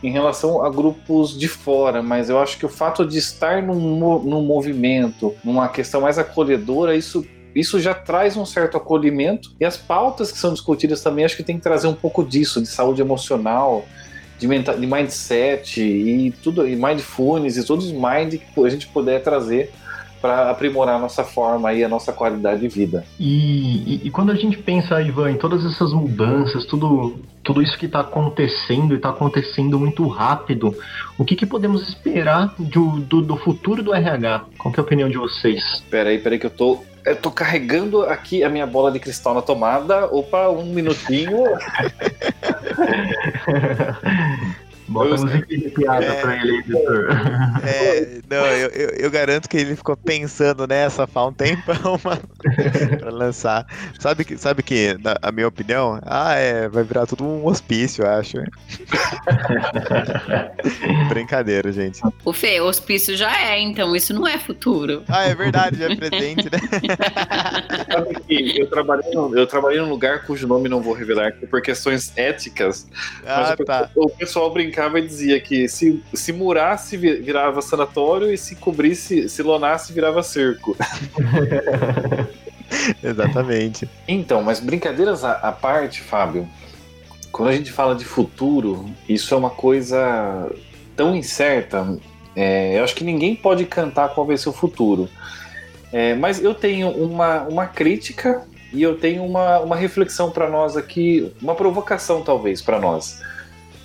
em 0.02 0.10
relação 0.10 0.64
a 0.64 0.70
grupos 0.70 1.38
de 1.38 1.48
fora, 1.48 2.02
mas 2.02 2.30
eu 2.30 2.38
acho 2.38 2.56
que 2.58 2.64
o 2.64 2.68
fato 2.68 3.06
de 3.06 3.18
estar 3.18 3.62
num, 3.62 3.74
num 4.20 4.42
movimento, 4.42 5.34
numa 5.44 5.68
questão 5.68 6.00
mais 6.00 6.18
acolhedora, 6.18 6.96
isso 6.96 7.26
isso 7.54 7.80
já 7.80 7.92
traz 7.92 8.36
um 8.36 8.46
certo 8.46 8.76
acolhimento. 8.76 9.50
E 9.58 9.64
as 9.64 9.76
pautas 9.76 10.30
que 10.30 10.38
são 10.38 10.52
discutidas 10.52 11.02
também 11.02 11.24
acho 11.24 11.36
que 11.36 11.42
tem 11.42 11.56
que 11.56 11.62
trazer 11.62 11.88
um 11.88 11.94
pouco 11.94 12.24
disso, 12.24 12.62
de 12.62 12.68
saúde 12.68 13.00
emocional, 13.00 13.84
de, 14.38 14.46
de 14.46 14.86
mindset 14.86 15.80
e 15.80 16.30
tudo, 16.42 16.66
e 16.66 16.76
mindfulness 16.76 17.56
e 17.56 17.64
todos 17.64 17.86
os 17.86 17.92
mind 17.92 18.36
que 18.36 18.64
a 18.64 18.68
gente 18.68 18.86
puder 18.86 19.22
trazer 19.22 19.72
para 20.20 20.50
aprimorar 20.50 20.96
a 20.96 20.98
nossa 20.98 21.24
forma 21.24 21.72
e 21.72 21.82
a 21.82 21.88
nossa 21.88 22.12
qualidade 22.12 22.60
de 22.60 22.68
vida. 22.68 23.04
E, 23.18 23.94
e, 23.94 24.00
e, 24.04 24.10
quando 24.10 24.30
a 24.30 24.34
gente 24.34 24.58
pensa, 24.58 25.00
Ivan, 25.00 25.32
em 25.32 25.36
todas 25.36 25.64
essas 25.64 25.92
mudanças, 25.92 26.64
tudo, 26.66 27.18
tudo 27.42 27.62
isso 27.62 27.78
que 27.78 27.86
está 27.86 28.00
acontecendo 28.00 28.92
e 28.94 28.96
está 28.96 29.10
acontecendo 29.10 29.78
muito 29.78 30.06
rápido, 30.06 30.74
o 31.18 31.24
que, 31.24 31.34
que 31.34 31.46
podemos 31.46 31.88
esperar 31.88 32.54
do, 32.58 33.00
do, 33.00 33.22
do, 33.22 33.36
futuro 33.36 33.82
do 33.82 33.94
RH? 33.94 34.44
Qual 34.58 34.74
é 34.76 34.80
a 34.80 34.82
opinião 34.82 35.08
de 35.08 35.16
vocês? 35.16 35.82
Peraí, 35.90 36.18
peraí 36.18 36.38
que 36.38 36.46
eu 36.46 36.50
tô 36.50 36.78
eu 37.04 37.16
tô 37.16 37.30
carregando 37.30 38.02
aqui 38.02 38.44
a 38.44 38.48
minha 38.50 38.66
bola 38.66 38.92
de 38.92 38.98
cristal 38.98 39.32
na 39.34 39.40
tomada. 39.40 40.04
Opa, 40.06 40.50
um 40.50 40.66
minutinho. 40.66 41.44
Bota 44.90 45.10
eu, 45.10 45.18
musiquinha 45.18 45.60
de 45.60 45.70
piada 45.70 46.04
é, 46.04 46.20
pra 46.20 46.36
ele, 46.36 46.58
editor. 46.58 47.08
É, 47.64 48.20
não, 48.28 48.44
eu, 48.46 48.68
eu, 48.70 48.88
eu, 48.90 49.10
garanto 49.10 49.48
que 49.48 49.56
ele 49.56 49.76
ficou 49.76 49.96
pensando 49.96 50.66
nessa 50.66 51.06
faz 51.06 51.28
um 51.28 51.32
tempão 51.32 51.96
pra 52.98 53.10
lançar. 53.10 53.64
Sabe 54.00 54.24
que, 54.24 54.36
sabe 54.36 54.64
que 54.64 54.98
na, 55.00 55.14
a 55.22 55.30
minha 55.30 55.46
opinião, 55.46 56.00
ah, 56.02 56.34
é, 56.34 56.68
vai 56.68 56.82
virar 56.82 57.06
tudo 57.06 57.24
um 57.24 57.46
hospício, 57.46 58.04
eu 58.04 58.10
acho. 58.10 58.38
Brincadeira, 61.08 61.70
gente. 61.70 62.00
O 62.24 62.32
Fê, 62.32 62.60
hospício 62.60 63.16
já 63.16 63.40
é, 63.40 63.60
então 63.60 63.94
isso 63.94 64.12
não 64.12 64.26
é 64.26 64.38
futuro. 64.38 65.04
Ah, 65.08 65.22
é 65.22 65.36
verdade, 65.36 65.78
já 65.78 65.88
é 65.88 65.94
presente, 65.94 66.50
né? 66.50 66.58
Sabe 67.92 68.20
que 68.26 68.60
eu 68.60 68.68
trabalhei, 68.68 69.12
no, 69.12 69.38
eu 69.38 69.46
trabalhei 69.46 69.80
num 69.80 69.88
lugar 69.88 70.24
cujo 70.24 70.48
nome 70.48 70.68
não 70.68 70.82
vou 70.82 70.94
revelar 70.94 71.32
por 71.48 71.62
questões 71.62 72.12
éticas. 72.16 72.88
Ah, 73.24 73.56
tá. 73.64 73.88
O 73.94 74.08
pessoal 74.08 74.52
brincava 74.52 74.79
brincava 74.80 74.98
e 74.98 75.06
dizia 75.06 75.40
que 75.40 75.68
se, 75.68 76.02
se 76.14 76.32
murasse 76.32 76.96
virava 76.96 77.60
sanatório 77.60 78.32
e 78.32 78.38
se 78.38 78.56
cobrisse, 78.56 79.28
se 79.28 79.42
lonasse 79.42 79.92
virava 79.92 80.22
cerco. 80.22 80.76
Exatamente. 83.02 83.88
Então, 84.08 84.42
mas 84.42 84.60
brincadeiras 84.60 85.24
à, 85.24 85.32
à 85.32 85.52
parte, 85.52 86.00
Fábio, 86.00 86.48
quando 87.30 87.48
a 87.48 87.52
gente 87.52 87.70
fala 87.70 87.94
de 87.94 88.04
futuro, 88.04 88.86
isso 89.08 89.34
é 89.34 89.36
uma 89.36 89.50
coisa 89.50 90.50
tão 90.96 91.14
incerta. 91.14 91.98
É, 92.34 92.78
eu 92.78 92.84
acho 92.84 92.94
que 92.94 93.04
ninguém 93.04 93.34
pode 93.34 93.66
cantar 93.66 94.10
qual 94.10 94.26
vai 94.26 94.38
ser 94.38 94.48
o 94.48 94.52
futuro. 94.52 95.08
É, 95.92 96.14
mas 96.14 96.42
eu 96.42 96.54
tenho 96.54 96.88
uma, 96.88 97.42
uma 97.42 97.66
crítica 97.66 98.46
e 98.72 98.80
eu 98.82 98.96
tenho 98.96 99.24
uma, 99.24 99.58
uma 99.58 99.74
reflexão 99.74 100.30
para 100.30 100.48
nós 100.48 100.76
aqui, 100.76 101.32
uma 101.42 101.56
provocação 101.56 102.22
talvez 102.22 102.62
para 102.62 102.78
nós. 102.78 103.20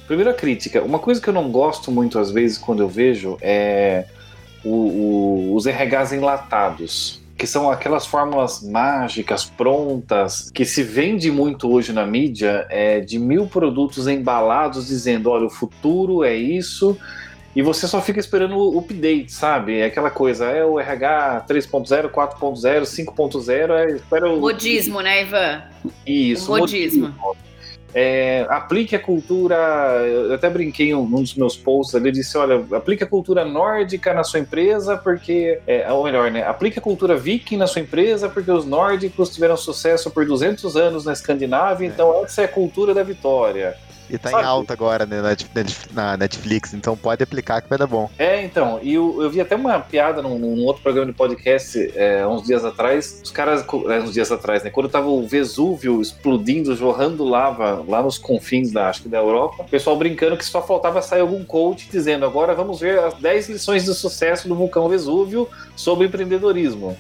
Primeira 0.08 0.34
crítica, 0.34 0.84
uma 0.84 1.00
coisa 1.00 1.20
que 1.20 1.28
eu 1.28 1.34
não 1.34 1.50
gosto 1.50 1.92
muito 1.92 2.20
às 2.20 2.32
vezes 2.32 2.58
quando 2.58 2.82
eu 2.82 2.88
vejo 2.88 3.38
é 3.42 4.06
o, 4.64 4.70
o, 4.70 5.56
os 5.56 5.66
RHs 5.66 6.14
enlatados. 6.14 7.24
Que 7.38 7.46
são 7.46 7.70
aquelas 7.70 8.06
fórmulas 8.06 8.64
mágicas 8.64 9.44
prontas 9.44 10.50
que 10.52 10.64
se 10.64 10.82
vende 10.84 11.30
muito 11.30 11.70
hoje 11.70 11.92
na 11.92 12.06
mídia 12.06 12.66
é, 12.70 13.02
de 13.02 13.20
mil 13.20 13.46
produtos 13.46 14.08
embalados 14.08 14.88
dizendo: 14.88 15.30
olha, 15.30 15.46
o 15.46 15.50
futuro 15.50 16.24
é 16.24 16.34
isso, 16.34 16.98
e 17.56 17.62
você 17.62 17.88
só 17.88 18.02
fica 18.02 18.20
esperando 18.20 18.58
o 18.58 18.80
update, 18.80 19.32
sabe? 19.32 19.80
É 19.80 19.86
aquela 19.86 20.10
coisa, 20.10 20.46
é 20.46 20.64
o 20.64 20.80
RH 20.80 21.46
3.0, 21.48 22.10
4.0, 22.10 22.82
5.0, 22.84 23.70
é, 23.72 23.96
espera 23.96 24.30
o... 24.30 24.42
Modismo, 24.42 25.00
né, 25.02 25.24
Ivan? 25.24 25.64
Isso, 26.06 26.54
o 26.54 26.58
modismo. 26.58 27.14
modismo. 27.18 27.45
É, 27.98 28.46
aplique 28.50 28.94
a 28.94 29.00
cultura. 29.00 29.56
Eu 30.06 30.34
até 30.34 30.50
brinquei 30.50 30.90
em 30.90 30.94
um 30.94 31.10
dos 31.10 31.34
meus 31.34 31.56
posts 31.56 31.96
ali, 31.96 32.12
disse: 32.12 32.38
olha, 32.38 32.62
aplique 32.76 33.06
a 33.06 33.08
cultura 33.08 33.46
nórdica 33.46 34.14
na 34.14 34.22
sua 34.22 34.42
empresa, 34.42 34.98
porque. 34.98 35.60
É, 35.66 35.90
ou 35.90 36.04
melhor, 36.04 36.30
né? 36.30 36.46
Aplique 36.46 36.78
a 36.78 36.82
cultura 36.82 37.16
viking 37.16 37.56
na 37.56 37.68
sua 37.68 37.82
empresa, 37.82 38.28
porque 38.28 38.52
os 38.52 38.66
nórdicos 38.66 39.30
tiveram 39.30 39.56
sucesso 39.56 40.12
por 40.12 40.26
200 40.26 40.76
anos 40.76 41.06
na 41.06 41.14
Escandinávia, 41.14 41.88
então 41.88 42.22
essa 42.22 42.42
é 42.42 42.46
a 42.46 42.50
cultura 42.50 42.94
da 42.94 43.02
vitória. 43.02 43.78
E 44.10 44.18
tá 44.18 44.30
Sabe? 44.30 44.44
em 44.44 44.46
alta 44.46 44.74
agora 44.74 45.06
né, 45.06 45.22
na 45.94 46.18
Netflix, 46.18 46.74
então 46.74 46.96
pode 46.96 47.24
aplicar 47.24 47.62
que 47.62 47.70
vai 47.70 47.78
dar 47.78 47.88
bom. 47.88 48.10
É, 48.18 48.44
então, 48.44 48.80
e 48.82 48.94
eu, 48.94 49.22
eu 49.22 49.30
vi 49.30 49.42
até 49.42 49.56
uma 49.56 49.80
piada 49.80 50.22
num, 50.22 50.38
num 50.38 50.64
outro 50.64 50.84
programa 50.84 51.12
de 51.12 51.18
podcast 51.18 51.92
é, 51.96 52.26
uns 52.28 52.44
dias 52.44 52.64
atrás. 52.64 53.22
Os 53.24 53.32
caras, 53.32 53.66
é, 53.90 54.00
uns 54.00 54.14
dias 54.14 54.32
atrás, 54.32 54.64
né? 54.64 54.70
Quando 54.70 54.90
tava 54.90 55.08
o 55.08 55.28
Vesúvio 55.28 56.02
explodindo, 56.02 56.76
jorrando 56.76 57.24
lava 57.24 57.84
lá 57.88 58.02
nos 58.02 58.18
confins 58.18 58.72
da, 58.72 58.90
acho 58.90 59.04
que 59.04 59.10
da 59.10 59.18
Europa, 59.18 59.64
o 59.64 59.70
pessoal 59.70 59.98
brincando 59.98 60.38
que 60.38 60.46
só 60.46 60.62
faltava 60.62 61.02
sair 61.02 61.22
algum 61.22 61.44
coach 61.44 61.90
dizendo 61.92 62.26
agora 62.26 62.54
vamos 62.54 62.80
ver 62.80 63.00
as 63.00 63.14
10 63.16 63.50
lições 63.50 63.86
de 63.86 63.94
sucesso 63.94 64.48
do 64.48 64.56
vulcão 64.56 64.88
Vesúvio 64.88 65.48
sobre 65.76 66.08
empreendedorismo. 66.08 66.98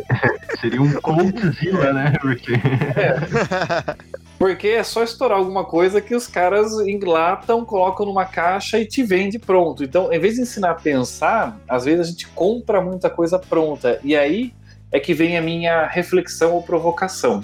Seria 0.60 0.82
um 0.82 0.92
Coldzilla, 1.00 1.92
né? 1.92 2.12
Porque... 2.20 2.52
Porque 4.38 4.68
é 4.68 4.84
só 4.84 5.02
estourar 5.02 5.36
alguma 5.36 5.64
coisa 5.64 6.00
que 6.00 6.14
os 6.14 6.28
caras 6.28 6.72
enlatam, 6.86 7.64
colocam 7.64 8.06
numa 8.06 8.24
caixa 8.24 8.78
e 8.78 8.86
te 8.86 9.02
vende 9.02 9.36
pronto. 9.36 9.82
Então, 9.82 10.12
em 10.12 10.18
vez 10.20 10.36
de 10.36 10.42
ensinar 10.42 10.70
a 10.70 10.74
pensar, 10.74 11.58
às 11.68 11.84
vezes 11.84 12.06
a 12.06 12.10
gente 12.10 12.28
compra 12.28 12.80
muita 12.80 13.10
coisa 13.10 13.36
pronta. 13.36 13.98
E 14.04 14.16
aí 14.16 14.54
é 14.92 15.00
que 15.00 15.12
vem 15.12 15.36
a 15.36 15.42
minha 15.42 15.86
reflexão 15.86 16.54
ou 16.54 16.62
provocação. 16.62 17.42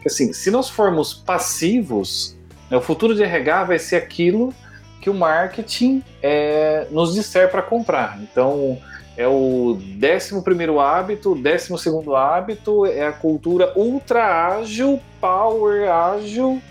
Que 0.00 0.08
assim, 0.08 0.32
se 0.32 0.50
nós 0.52 0.70
formos 0.70 1.12
passivos, 1.12 2.36
né, 2.70 2.76
o 2.76 2.80
futuro 2.80 3.12
de 3.12 3.24
RH 3.24 3.64
vai 3.64 3.78
ser 3.80 3.96
aquilo 3.96 4.54
que 5.00 5.10
o 5.10 5.14
marketing 5.14 6.02
é, 6.22 6.86
nos 6.92 7.12
disser 7.14 7.50
para 7.50 7.62
comprar. 7.62 8.20
Então, 8.22 8.78
é 9.16 9.26
o 9.26 9.78
11 10.02 10.42
primeiro 10.42 10.78
hábito, 10.78 11.32
o 11.32 11.34
12 11.34 11.78
segundo 11.78 12.14
hábito, 12.14 12.84
é 12.84 13.06
a 13.06 13.12
cultura 13.12 13.72
ultra 13.74 14.46
ágil, 14.46 15.00
power 15.26 15.90
ágil 15.90 16.62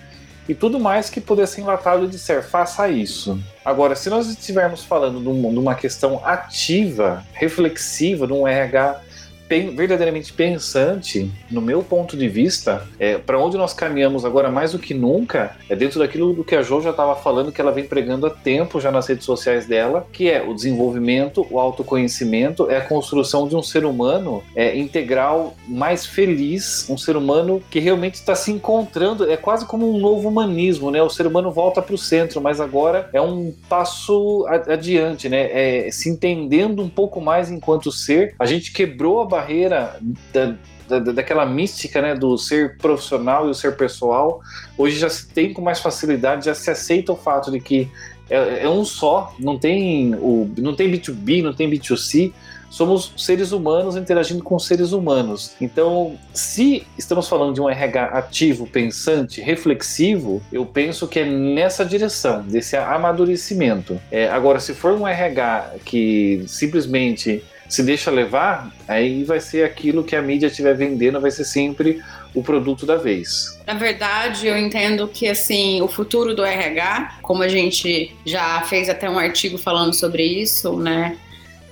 e 0.47 0.55
tudo 0.55 0.79
mais 0.79 1.09
que 1.09 1.19
puder 1.19 1.45
ser 1.45 1.61
enlatado 1.61 2.07
disser, 2.07 2.41
faça 2.41 2.87
isso. 2.87 3.37
Agora, 3.65 3.95
se 3.95 4.09
nós 4.09 4.27
estivermos 4.29 4.83
falando 4.83 5.19
de 5.19 5.27
um- 5.27 5.59
uma 5.59 5.75
questão 5.75 6.21
ativa, 6.23 7.23
reflexiva, 7.33 8.25
de 8.25 8.31
um 8.31 8.47
RH 8.47 9.01
verdadeiramente 9.47 10.33
pensante, 10.33 11.31
no 11.49 11.61
meu 11.61 11.83
ponto 11.83 12.17
de 12.17 12.27
vista, 12.27 12.87
é, 12.99 13.17
para 13.17 13.39
onde 13.39 13.57
nós 13.57 13.73
caminhamos 13.73 14.25
agora 14.25 14.49
mais 14.49 14.71
do 14.71 14.79
que 14.79 14.93
nunca 14.93 15.55
é 15.69 15.75
dentro 15.75 15.99
daquilo 15.99 16.33
do 16.33 16.43
que 16.43 16.55
a 16.55 16.61
Jo 16.61 16.81
já 16.81 16.89
estava 16.91 17.15
falando, 17.15 17.51
que 17.51 17.61
ela 17.61 17.71
vem 17.71 17.85
pregando 17.85 18.25
há 18.25 18.29
tempo 18.29 18.79
já 18.79 18.91
nas 18.91 19.07
redes 19.07 19.25
sociais 19.25 19.65
dela, 19.65 20.07
que 20.11 20.29
é 20.29 20.41
o 20.41 20.53
desenvolvimento, 20.53 21.45
o 21.49 21.59
autoconhecimento, 21.59 22.69
é 22.69 22.77
a 22.77 22.81
construção 22.81 23.47
de 23.47 23.55
um 23.55 23.61
ser 23.61 23.85
humano 23.85 24.43
é, 24.55 24.77
integral, 24.77 25.55
mais 25.67 26.05
feliz, 26.05 26.87
um 26.89 26.97
ser 26.97 27.15
humano 27.15 27.61
que 27.69 27.79
realmente 27.79 28.15
está 28.15 28.35
se 28.35 28.51
encontrando, 28.51 29.29
é 29.29 29.37
quase 29.37 29.65
como 29.65 29.89
um 29.89 29.99
novo 29.99 30.27
humanismo, 30.27 30.91
né? 30.91 31.01
O 31.01 31.09
ser 31.09 31.27
humano 31.27 31.51
volta 31.51 31.81
para 31.81 31.95
o 31.95 31.97
centro, 31.97 32.41
mas 32.41 32.59
agora 32.59 33.09
é 33.13 33.21
um 33.21 33.53
passo 33.69 34.45
adiante, 34.67 35.29
né? 35.29 35.49
É, 35.51 35.91
se 35.91 36.09
entendendo 36.09 36.81
um 36.81 36.89
pouco 36.89 37.21
mais 37.21 37.51
enquanto 37.51 37.91
ser, 37.91 38.35
a 38.39 38.45
gente 38.45 38.71
quebrou 38.71 39.21
a 39.21 39.25
barreira 39.35 39.99
da, 40.33 40.55
da- 40.87 41.11
daquela 41.11 41.45
mística 41.45 42.01
né, 42.01 42.15
do 42.15 42.37
ser 42.37 42.77
profissional 42.77 43.47
e 43.47 43.49
o 43.51 43.53
ser 43.53 43.75
pessoal. 43.75 44.41
Hoje 44.77 44.97
já 44.97 45.09
se 45.09 45.27
tem 45.27 45.53
com 45.53 45.61
mais 45.61 45.79
facilidade, 45.79 46.45
já 46.45 46.55
se 46.55 46.69
aceita 46.69 47.11
o 47.11 47.15
fato 47.15 47.51
de 47.51 47.59
que 47.59 47.89
é, 48.29 48.63
é 48.63 48.69
um 48.69 48.83
só, 48.85 49.33
não 49.39 49.57
tem, 49.57 50.15
o, 50.15 50.49
não 50.57 50.75
tem 50.75 50.91
B2B, 50.91 51.43
não 51.43 51.53
tem 51.53 51.69
B2C. 51.69 52.31
Somos 52.69 53.13
seres 53.15 53.51
humanos 53.53 53.95
interagindo 53.95 54.43
com 54.43 54.59
seres 54.59 54.91
humanos. 54.91 55.53
Então, 55.61 56.17
se 56.33 56.85
estamos 56.97 57.29
falando 57.29 57.53
de 57.53 57.61
um 57.61 57.69
RH 57.69 58.05
ativo, 58.07 58.67
pensante, 58.67 59.39
reflexivo, 59.39 60.41
eu 60.51 60.65
penso 60.65 61.07
que 61.07 61.19
é 61.19 61.25
nessa 61.25 61.85
direção, 61.85 62.41
desse 62.43 62.75
amadurecimento. 62.75 63.97
É, 64.11 64.27
agora, 64.27 64.59
se 64.59 64.73
for 64.73 64.91
um 64.93 65.07
RH 65.07 65.75
que 65.85 66.43
simplesmente 66.47 67.43
se 67.67 67.83
deixa 67.83 68.11
levar, 68.11 68.71
aí 68.87 69.23
vai 69.23 69.39
ser 69.39 69.63
aquilo 69.63 70.03
que 70.03 70.15
a 70.15 70.21
mídia 70.21 70.47
estiver 70.47 70.75
vendendo, 70.75 71.19
vai 71.19 71.31
ser 71.31 71.45
sempre 71.45 72.01
o 72.33 72.43
produto 72.43 72.85
da 72.85 72.97
vez. 72.97 73.59
Na 73.65 73.73
verdade, 73.73 74.47
eu 74.47 74.57
entendo 74.57 75.07
que 75.07 75.27
assim, 75.27 75.81
o 75.81 75.87
futuro 75.87 76.35
do 76.35 76.43
RH, 76.43 77.19
como 77.21 77.43
a 77.43 77.47
gente 77.47 78.15
já 78.25 78.61
fez 78.61 78.89
até 78.89 79.09
um 79.09 79.17
artigo 79.17 79.57
falando 79.57 79.93
sobre 79.93 80.23
isso, 80.23 80.77
né? 80.77 81.17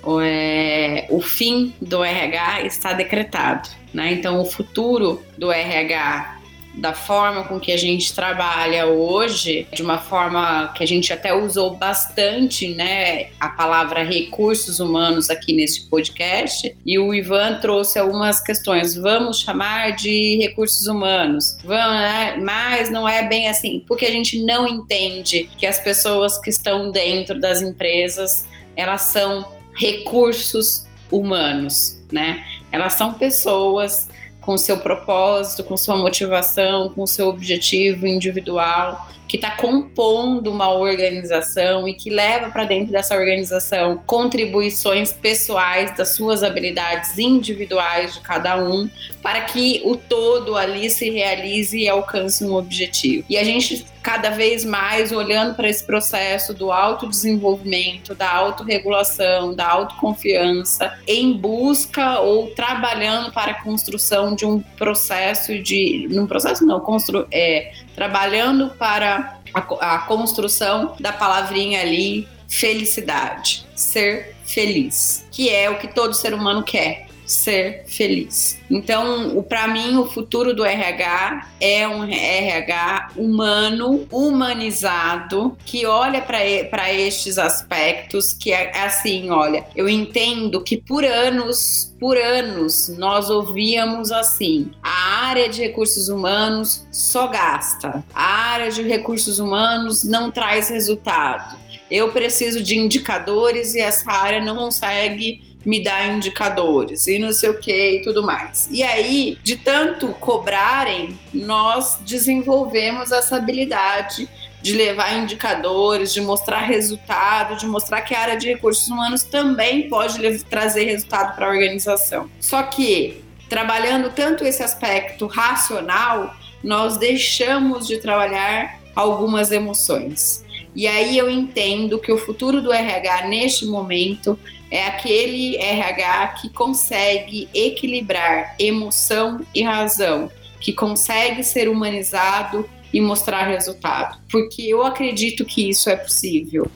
o, 0.04 0.20
é, 0.20 1.06
o 1.08 1.20
fim 1.20 1.74
do 1.80 2.04
RH 2.04 2.62
está 2.62 2.92
decretado, 2.92 3.68
né? 3.92 4.12
Então, 4.12 4.40
o 4.40 4.44
futuro 4.44 5.22
do 5.36 5.50
RH 5.50 6.38
da 6.76 6.92
forma 6.92 7.44
com 7.44 7.60
que 7.60 7.72
a 7.72 7.76
gente 7.76 8.12
trabalha 8.14 8.86
hoje, 8.86 9.66
de 9.72 9.82
uma 9.82 9.98
forma 9.98 10.72
que 10.74 10.82
a 10.82 10.86
gente 10.86 11.12
até 11.12 11.32
usou 11.32 11.76
bastante, 11.76 12.68
né, 12.74 13.28
a 13.38 13.48
palavra 13.48 14.02
recursos 14.02 14.80
humanos 14.80 15.30
aqui 15.30 15.52
nesse 15.52 15.88
podcast, 15.88 16.74
e 16.84 16.98
o 16.98 17.14
Ivan 17.14 17.60
trouxe 17.60 17.98
algumas 17.98 18.40
questões. 18.40 18.94
Vamos 18.96 19.40
chamar 19.40 19.92
de 19.92 20.38
recursos 20.40 20.86
humanos, 20.86 21.56
vamos, 21.64 22.00
né, 22.00 22.36
mas 22.42 22.90
não 22.90 23.08
é 23.08 23.26
bem 23.26 23.48
assim, 23.48 23.84
porque 23.86 24.04
a 24.04 24.10
gente 24.10 24.42
não 24.42 24.66
entende 24.66 25.48
que 25.56 25.66
as 25.66 25.78
pessoas 25.78 26.38
que 26.38 26.50
estão 26.50 26.90
dentro 26.90 27.38
das 27.40 27.62
empresas, 27.62 28.46
elas 28.76 29.02
são 29.02 29.52
recursos 29.74 30.86
humanos, 31.10 32.00
né? 32.10 32.44
Elas 32.72 32.94
são 32.94 33.14
pessoas 33.14 34.08
com 34.44 34.56
seu 34.58 34.78
propósito, 34.78 35.64
com 35.64 35.76
sua 35.76 35.96
motivação, 35.96 36.90
com 36.90 37.06
seu 37.06 37.28
objetivo 37.28 38.06
individual, 38.06 39.08
que 39.34 39.36
está 39.36 39.50
compondo 39.50 40.48
uma 40.48 40.72
organização 40.72 41.88
e 41.88 41.94
que 41.94 42.08
leva 42.08 42.50
para 42.50 42.62
dentro 42.62 42.92
dessa 42.92 43.16
organização 43.16 44.00
contribuições 44.06 45.12
pessoais 45.12 45.96
das 45.96 46.10
suas 46.10 46.44
habilidades 46.44 47.18
individuais 47.18 48.14
de 48.14 48.20
cada 48.20 48.56
um, 48.56 48.88
para 49.20 49.40
que 49.40 49.82
o 49.84 49.96
todo 49.96 50.56
ali 50.56 50.88
se 50.88 51.10
realize 51.10 51.76
e 51.76 51.88
alcance 51.88 52.44
um 52.44 52.54
objetivo. 52.54 53.24
E 53.28 53.36
a 53.36 53.42
gente 53.42 53.84
cada 54.04 54.28
vez 54.28 54.66
mais 54.66 55.12
olhando 55.12 55.54
para 55.54 55.66
esse 55.66 55.82
processo 55.82 56.52
do 56.52 56.70
autodesenvolvimento, 56.70 58.14
da 58.14 58.30
autorregulação, 58.30 59.54
da 59.54 59.66
autoconfiança, 59.66 60.92
em 61.08 61.32
busca 61.32 62.20
ou 62.20 62.48
trabalhando 62.48 63.32
para 63.32 63.52
a 63.52 63.62
construção 63.62 64.34
de 64.34 64.44
um 64.44 64.60
processo 64.60 65.58
de. 65.58 66.06
Num 66.10 66.26
processo 66.26 66.66
não, 66.66 66.80
constru, 66.80 67.26
é, 67.32 67.72
trabalhando 67.94 68.70
para 68.70 69.38
a, 69.54 69.94
a 69.94 69.98
construção 70.00 70.96
da 70.98 71.12
palavrinha 71.12 71.80
ali, 71.80 72.28
felicidade. 72.48 73.64
Ser 73.74 74.34
feliz. 74.44 75.26
Que 75.30 75.50
é 75.50 75.70
o 75.70 75.78
que 75.78 75.88
todo 75.88 76.14
ser 76.14 76.34
humano 76.34 76.62
quer 76.62 77.03
ser 77.24 77.84
feliz. 77.86 78.60
Então, 78.70 79.44
para 79.48 79.68
mim, 79.68 79.96
o 79.96 80.06
futuro 80.06 80.54
do 80.54 80.64
RH 80.64 81.48
é 81.60 81.86
um 81.88 82.04
RH 82.04 83.10
humano, 83.16 84.06
humanizado, 84.10 85.56
que 85.64 85.86
olha 85.86 86.20
para 86.20 86.92
estes 86.92 87.38
aspectos, 87.38 88.32
que 88.32 88.52
é 88.52 88.84
assim, 88.84 89.30
olha, 89.30 89.66
eu 89.74 89.88
entendo 89.88 90.62
que 90.62 90.76
por 90.76 91.04
anos, 91.04 91.94
por 91.98 92.16
anos, 92.16 92.88
nós 92.98 93.30
ouvíamos 93.30 94.12
assim: 94.12 94.70
a 94.82 95.26
área 95.26 95.48
de 95.48 95.62
recursos 95.62 96.08
humanos 96.08 96.86
só 96.90 97.28
gasta, 97.28 98.04
a 98.14 98.52
área 98.52 98.70
de 98.70 98.82
recursos 98.82 99.38
humanos 99.38 100.04
não 100.04 100.30
traz 100.30 100.68
resultado. 100.68 101.64
Eu 101.90 102.10
preciso 102.12 102.62
de 102.62 102.78
indicadores 102.78 103.74
e 103.74 103.80
essa 103.80 104.10
área 104.10 104.42
não 104.42 104.56
consegue 104.56 105.53
me 105.64 105.82
dá 105.82 106.06
indicadores 106.06 107.06
e 107.06 107.18
não 107.18 107.32
sei 107.32 107.50
o 107.50 107.58
que 107.58 107.96
e 107.96 108.02
tudo 108.02 108.22
mais. 108.22 108.68
E 108.70 108.82
aí, 108.82 109.38
de 109.42 109.56
tanto 109.56 110.08
cobrarem, 110.08 111.18
nós 111.32 111.98
desenvolvemos 112.04 113.12
essa 113.12 113.36
habilidade 113.36 114.28
de 114.64 114.72
levar 114.72 115.18
indicadores, 115.18 116.12
de 116.12 116.22
mostrar 116.22 116.60
resultado, 116.60 117.56
de 117.56 117.66
mostrar 117.66 118.00
que 118.00 118.14
a 118.14 118.20
área 118.20 118.36
de 118.36 118.48
recursos 118.48 118.88
humanos 118.88 119.22
também 119.22 119.90
pode 119.90 120.42
trazer 120.44 120.84
resultado 120.84 121.34
para 121.34 121.46
a 121.46 121.50
organização. 121.50 122.30
Só 122.40 122.62
que, 122.62 123.22
trabalhando 123.48 124.10
tanto 124.10 124.42
esse 124.42 124.62
aspecto 124.62 125.26
racional, 125.26 126.34
nós 126.62 126.96
deixamos 126.96 127.86
de 127.86 127.98
trabalhar 127.98 128.80
algumas 128.96 129.52
emoções. 129.52 130.42
E 130.74 130.88
aí 130.88 131.16
eu 131.16 131.30
entendo 131.30 131.98
que 131.98 132.10
o 132.10 132.18
futuro 132.18 132.60
do 132.60 132.72
RH 132.72 133.28
neste 133.28 133.66
momento 133.66 134.38
é 134.70 134.86
aquele 134.86 135.56
RH 135.56 136.28
que 136.40 136.48
consegue 136.48 137.48
equilibrar 137.54 138.54
emoção 138.58 139.40
e 139.54 139.62
razão, 139.62 140.30
que 140.60 140.72
consegue 140.72 141.42
ser 141.44 141.68
humanizado 141.68 142.68
e 142.92 143.00
mostrar 143.00 143.48
resultado, 143.48 144.18
porque 144.30 144.62
eu 144.62 144.82
acredito 144.82 145.44
que 145.44 145.68
isso 145.68 145.90
é 145.90 145.96
possível. 145.96 146.70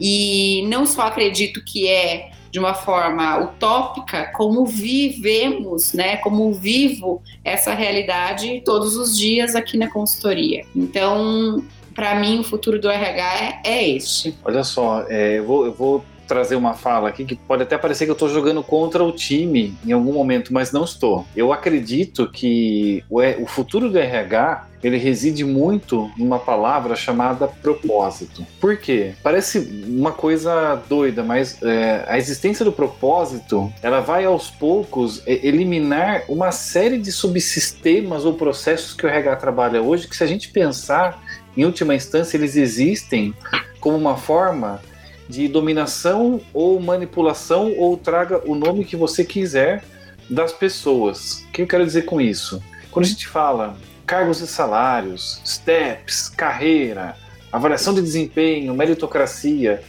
E 0.00 0.64
não 0.68 0.86
só 0.86 1.02
acredito 1.02 1.64
que 1.64 1.88
é 1.88 2.30
de 2.50 2.58
uma 2.58 2.72
forma 2.72 3.38
utópica, 3.38 4.30
como 4.34 4.64
vivemos, 4.64 5.92
né? 5.92 6.16
Como 6.18 6.54
vivo 6.54 7.22
essa 7.44 7.74
realidade 7.74 8.62
todos 8.64 8.96
os 8.96 9.18
dias 9.18 9.54
aqui 9.54 9.76
na 9.76 9.90
consultoria. 9.90 10.64
Então, 10.74 11.62
para 11.94 12.14
mim, 12.14 12.38
o 12.38 12.44
futuro 12.44 12.80
do 12.80 12.88
RH 12.88 13.60
é, 13.64 13.70
é 13.70 13.88
este. 13.88 14.34
Olha 14.44 14.64
só, 14.64 15.04
é, 15.08 15.38
eu, 15.38 15.44
vou, 15.44 15.66
eu 15.66 15.72
vou 15.72 16.04
trazer 16.26 16.56
uma 16.56 16.74
fala 16.74 17.08
aqui 17.08 17.24
que 17.24 17.36
pode 17.36 17.62
até 17.62 17.78
parecer 17.78 18.04
que 18.04 18.10
eu 18.10 18.14
estou 18.14 18.28
jogando 18.28 18.62
contra 18.62 19.02
o 19.02 19.12
time 19.12 19.76
em 19.86 19.92
algum 19.92 20.12
momento, 20.12 20.52
mas 20.52 20.72
não 20.72 20.84
estou. 20.84 21.24
Eu 21.34 21.52
acredito 21.52 22.28
que 22.30 23.04
o, 23.10 23.46
futuro 23.46 23.90
do 23.90 23.98
RH 23.98 24.66
ele 24.82 24.98
reside 24.98 25.44
muito 25.44 26.10
numa 26.16 26.38
palavra 26.38 26.94
chamada 26.94 27.48
propósito. 27.48 28.46
Por 28.60 28.76
quê? 28.76 29.14
Parece 29.22 29.84
uma 29.86 30.12
coisa 30.12 30.80
doida, 30.88 31.24
mas 31.24 31.60
é, 31.62 32.04
a 32.06 32.18
existência 32.18 32.64
do 32.64 32.70
propósito 32.70 33.72
ela 33.82 34.00
vai 34.00 34.24
aos 34.24 34.50
poucos 34.50 35.22
eliminar 35.26 36.22
uma 36.28 36.52
série 36.52 36.98
de 36.98 37.10
subsistemas 37.10 38.24
ou 38.24 38.34
processos 38.34 38.94
que 38.94 39.04
o 39.04 39.08
RH 39.08 39.36
trabalha 39.36 39.82
hoje, 39.82 40.06
que 40.06 40.16
se 40.16 40.22
a 40.22 40.26
gente 40.26 40.50
pensar, 40.50 41.20
em 41.56 41.64
última 41.64 41.94
instância, 41.94 42.36
eles 42.36 42.54
existem 42.54 43.34
como 43.80 43.96
uma 43.96 44.16
forma 44.16 44.80
de 45.28 45.48
dominação 45.48 46.40
ou 46.52 46.80
manipulação, 46.80 47.74
ou 47.76 47.96
traga 47.96 48.40
o 48.48 48.54
nome 48.54 48.84
que 48.84 48.96
você 48.96 49.24
quiser 49.24 49.84
das 50.30 50.52
pessoas. 50.52 51.44
O 51.48 51.52
que 51.52 51.62
eu 51.62 51.66
quero 51.66 51.84
dizer 51.84 52.02
com 52.02 52.20
isso? 52.20 52.62
Quando 52.90 53.04
a 53.04 53.08
gente 53.08 53.26
fala 53.26 53.76
cargos 54.06 54.40
e 54.40 54.46
salários, 54.46 55.40
steps, 55.44 56.28
carreira, 56.28 57.16
avaliação 57.50 57.92
de 57.92 58.00
desempenho, 58.00 58.74
meritocracia, 58.74 59.82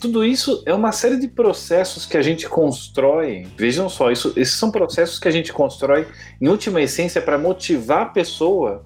tudo 0.00 0.24
isso 0.24 0.62
é 0.64 0.72
uma 0.72 0.92
série 0.92 1.18
de 1.18 1.26
processos 1.26 2.06
que 2.06 2.16
a 2.16 2.22
gente 2.22 2.48
constrói. 2.48 3.46
Vejam 3.56 3.88
só, 3.88 4.10
isso, 4.10 4.32
esses 4.36 4.54
são 4.54 4.70
processos 4.70 5.18
que 5.18 5.28
a 5.28 5.30
gente 5.30 5.52
constrói, 5.52 6.06
em 6.40 6.48
última 6.48 6.80
essência, 6.80 7.20
para 7.20 7.36
motivar 7.36 8.02
a 8.02 8.06
pessoa 8.06 8.84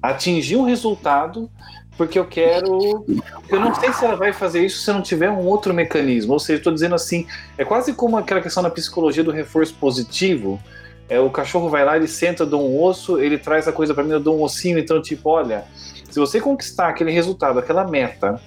a 0.00 0.10
atingir 0.10 0.56
um 0.56 0.64
resultado 0.64 1.50
porque 1.96 2.18
eu 2.18 2.24
quero. 2.24 3.04
Eu 3.48 3.60
não 3.60 3.74
sei 3.74 3.92
se 3.92 4.04
ela 4.04 4.16
vai 4.16 4.32
fazer 4.32 4.64
isso 4.64 4.82
se 4.82 4.92
não 4.92 5.02
tiver 5.02 5.30
um 5.30 5.46
outro 5.46 5.74
mecanismo. 5.74 6.32
Ou 6.32 6.38
seja, 6.38 6.58
estou 6.58 6.72
dizendo 6.72 6.94
assim, 6.94 7.26
é 7.58 7.64
quase 7.64 7.92
como 7.92 8.16
aquela 8.16 8.40
questão 8.40 8.62
na 8.62 8.70
psicologia 8.70 9.22
do 9.22 9.30
reforço 9.30 9.74
positivo. 9.74 10.60
É, 11.08 11.20
o 11.20 11.30
cachorro 11.30 11.68
vai 11.68 11.84
lá, 11.84 11.96
ele 11.96 12.08
senta, 12.08 12.46
dá 12.46 12.56
um 12.56 12.82
osso, 12.82 13.20
ele 13.20 13.36
traz 13.36 13.68
a 13.68 13.72
coisa 13.72 13.92
para 13.92 14.02
mim, 14.02 14.12
eu 14.12 14.20
dou 14.20 14.38
um 14.38 14.42
ossinho. 14.42 14.78
Então, 14.78 15.02
tipo, 15.02 15.28
olha, 15.28 15.64
se 16.10 16.18
você 16.18 16.40
conquistar 16.40 16.88
aquele 16.88 17.10
resultado, 17.10 17.58
aquela 17.58 17.86
meta, 17.86 18.40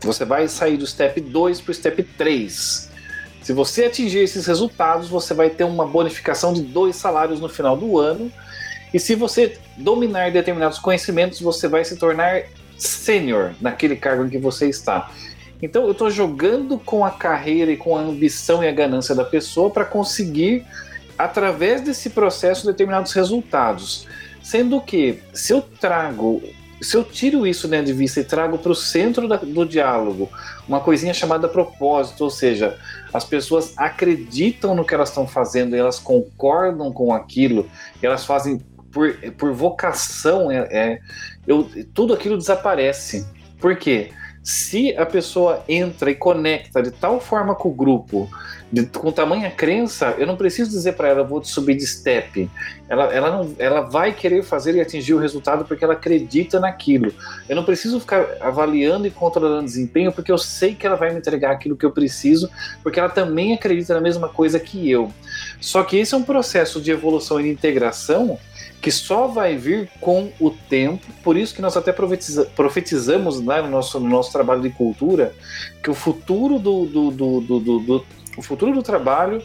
você 0.00 0.24
vai 0.24 0.46
sair 0.48 0.76
do 0.76 0.86
step 0.86 1.20
2 1.20 1.60
para 1.60 1.70
o 1.70 1.74
step 1.74 2.02
3. 2.02 2.90
Se 3.42 3.52
você 3.52 3.86
atingir 3.86 4.18
esses 4.18 4.46
resultados, 4.46 5.08
você 5.08 5.34
vai 5.34 5.50
ter 5.50 5.64
uma 5.64 5.86
bonificação 5.86 6.52
de 6.52 6.62
dois 6.62 6.96
salários 6.96 7.40
no 7.40 7.48
final 7.48 7.76
do 7.76 7.98
ano. 7.98 8.30
E 8.92 9.00
se 9.00 9.14
você 9.14 9.58
dominar 9.76 10.30
determinados 10.30 10.78
conhecimentos, 10.78 11.40
você 11.40 11.66
vai 11.66 11.84
se 11.84 11.96
tornar 11.96 12.44
sênior 12.82 13.52
naquele 13.60 13.96
cargo 13.96 14.24
em 14.24 14.28
que 14.28 14.38
você 14.38 14.68
está. 14.68 15.10
Então 15.60 15.84
eu 15.84 15.92
estou 15.92 16.10
jogando 16.10 16.78
com 16.78 17.04
a 17.04 17.10
carreira 17.10 17.70
e 17.70 17.76
com 17.76 17.96
a 17.96 18.00
ambição 18.00 18.64
e 18.64 18.68
a 18.68 18.72
ganância 18.72 19.14
da 19.14 19.24
pessoa 19.24 19.70
para 19.70 19.84
conseguir, 19.84 20.66
através 21.16 21.80
desse 21.80 22.10
processo, 22.10 22.66
determinados 22.66 23.12
resultados. 23.12 24.06
Sendo 24.42 24.80
que, 24.80 25.20
se 25.32 25.52
eu 25.52 25.62
trago, 25.62 26.42
se 26.80 26.96
eu 26.96 27.04
tiro 27.04 27.46
isso 27.46 27.68
né, 27.68 27.80
de 27.80 27.92
vista 27.92 28.18
e 28.18 28.24
trago 28.24 28.58
para 28.58 28.72
o 28.72 28.74
centro 28.74 29.28
da, 29.28 29.36
do 29.36 29.64
diálogo 29.64 30.28
uma 30.66 30.80
coisinha 30.80 31.14
chamada 31.14 31.48
propósito, 31.48 32.24
ou 32.24 32.30
seja, 32.30 32.76
as 33.14 33.24
pessoas 33.24 33.72
acreditam 33.76 34.74
no 34.74 34.84
que 34.84 34.94
elas 34.94 35.10
estão 35.10 35.28
fazendo, 35.28 35.76
elas 35.76 36.00
concordam 36.00 36.92
com 36.92 37.14
aquilo, 37.14 37.68
elas 38.02 38.24
fazem 38.24 38.60
por, 38.92 39.14
por 39.32 39.52
vocação, 39.52 40.50
é, 40.50 40.58
é, 40.70 40.98
eu, 41.46 41.68
tudo 41.94 42.12
aquilo 42.14 42.36
desaparece. 42.36 43.26
Por 43.58 43.76
quê? 43.76 44.10
Se 44.42 44.96
a 44.96 45.06
pessoa 45.06 45.64
entra 45.68 46.10
e 46.10 46.16
conecta 46.16 46.82
de 46.82 46.90
tal 46.90 47.20
forma 47.20 47.54
com 47.54 47.68
o 47.68 47.72
grupo, 47.72 48.28
de, 48.72 48.86
com 48.86 49.12
tamanha 49.12 49.50
crença, 49.50 50.16
eu 50.18 50.26
não 50.26 50.34
preciso 50.34 50.70
dizer 50.70 50.94
para 50.94 51.08
ela, 51.08 51.22
vou 51.22 51.40
te 51.40 51.48
subir 51.48 51.76
de 51.76 51.86
step. 51.86 52.50
Ela, 52.88 53.04
ela, 53.14 53.30
não, 53.30 53.54
ela 53.58 53.82
vai 53.82 54.12
querer 54.12 54.42
fazer 54.42 54.74
e 54.74 54.80
atingir 54.80 55.14
o 55.14 55.18
resultado 55.18 55.64
porque 55.64 55.84
ela 55.84 55.92
acredita 55.92 56.58
naquilo. 56.58 57.12
Eu 57.48 57.54
não 57.54 57.64
preciso 57.64 58.00
ficar 58.00 58.26
avaliando 58.40 59.06
e 59.06 59.10
controlando 59.10 59.64
desempenho 59.64 60.10
porque 60.10 60.32
eu 60.32 60.38
sei 60.38 60.74
que 60.74 60.86
ela 60.86 60.96
vai 60.96 61.12
me 61.12 61.18
entregar 61.18 61.52
aquilo 61.52 61.76
que 61.76 61.86
eu 61.86 61.92
preciso, 61.92 62.50
porque 62.82 62.98
ela 62.98 63.10
também 63.10 63.52
acredita 63.52 63.94
na 63.94 64.00
mesma 64.00 64.28
coisa 64.28 64.58
que 64.58 64.90
eu. 64.90 65.12
Só 65.60 65.84
que 65.84 65.98
esse 65.98 66.14
é 66.14 66.16
um 66.16 66.24
processo 66.24 66.80
de 66.80 66.90
evolução 66.90 67.38
e 67.38 67.44
de 67.44 67.50
integração 67.50 68.38
que 68.82 68.90
só 68.90 69.28
vai 69.28 69.56
vir 69.56 69.88
com 70.00 70.32
o 70.40 70.50
tempo. 70.50 71.06
Por 71.22 71.36
isso 71.36 71.54
que 71.54 71.62
nós 71.62 71.76
até 71.76 71.92
profetiza, 71.92 72.44
profetizamos 72.56 73.40
né, 73.40 73.62
no, 73.62 73.70
nosso, 73.70 74.00
no 74.00 74.08
nosso 74.08 74.32
trabalho 74.32 74.60
de 74.60 74.70
cultura 74.70 75.32
que 75.80 75.88
o 75.88 75.94
futuro 75.94 76.58
do, 76.58 76.84
do, 76.86 77.10
do, 77.12 77.40
do, 77.40 77.78
do 77.78 78.06
o 78.36 78.42
futuro 78.42 78.72
do 78.72 78.82
trabalho 78.82 79.42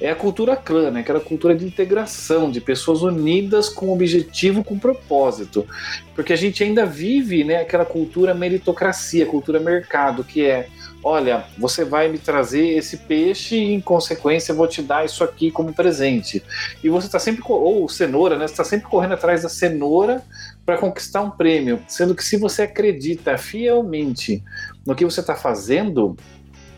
é 0.00 0.10
a 0.10 0.14
cultura 0.14 0.56
clã, 0.56 0.90
né? 0.90 1.00
aquela 1.00 1.20
cultura 1.20 1.54
de 1.54 1.64
integração, 1.64 2.50
de 2.50 2.60
pessoas 2.60 3.02
unidas 3.02 3.68
com 3.68 3.92
objetivo, 3.92 4.64
com 4.64 4.78
propósito. 4.78 5.66
Porque 6.14 6.32
a 6.32 6.36
gente 6.36 6.62
ainda 6.64 6.86
vive 6.86 7.44
né, 7.44 7.56
aquela 7.56 7.84
cultura 7.84 8.34
meritocracia, 8.34 9.26
cultura 9.26 9.60
mercado, 9.60 10.24
que 10.24 10.46
é 10.46 10.68
olha, 11.02 11.44
você 11.58 11.84
vai 11.84 12.08
me 12.08 12.18
trazer 12.18 12.76
esse 12.76 12.98
peixe 12.98 13.56
e 13.56 13.72
em 13.72 13.80
consequência 13.80 14.52
eu 14.52 14.56
vou 14.56 14.68
te 14.68 14.82
dar 14.82 15.04
isso 15.04 15.24
aqui 15.24 15.50
como 15.50 15.72
presente. 15.72 16.42
E 16.82 16.88
você 16.88 17.06
está 17.06 17.18
sempre, 17.18 17.42
ou 17.46 17.88
cenoura, 17.88 18.36
né? 18.36 18.46
Você 18.46 18.52
está 18.52 18.64
sempre 18.64 18.88
correndo 18.88 19.14
atrás 19.14 19.42
da 19.42 19.48
cenoura 19.48 20.22
para 20.64 20.76
conquistar 20.76 21.22
um 21.22 21.30
prêmio. 21.30 21.82
Sendo 21.88 22.14
que 22.14 22.24
se 22.24 22.36
você 22.36 22.62
acredita 22.62 23.36
fielmente 23.38 24.42
no 24.86 24.94
que 24.94 25.04
você 25.04 25.20
está 25.20 25.34
fazendo, 25.34 26.16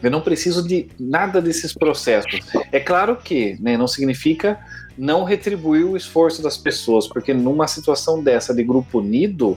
eu 0.02 0.10
não 0.10 0.20
preciso 0.20 0.66
de 0.66 0.88
nada 0.98 1.40
desses 1.40 1.72
processos. 1.72 2.40
É 2.70 2.80
claro 2.80 3.16
que 3.16 3.56
né, 3.60 3.76
não 3.76 3.86
significa 3.86 4.58
não 4.96 5.24
retribuir 5.24 5.86
o 5.86 5.96
esforço 5.96 6.42
das 6.42 6.56
pessoas, 6.56 7.06
porque 7.06 7.32
numa 7.32 7.66
situação 7.66 8.22
dessa 8.22 8.54
de 8.54 8.62
grupo 8.62 8.98
unido, 8.98 9.56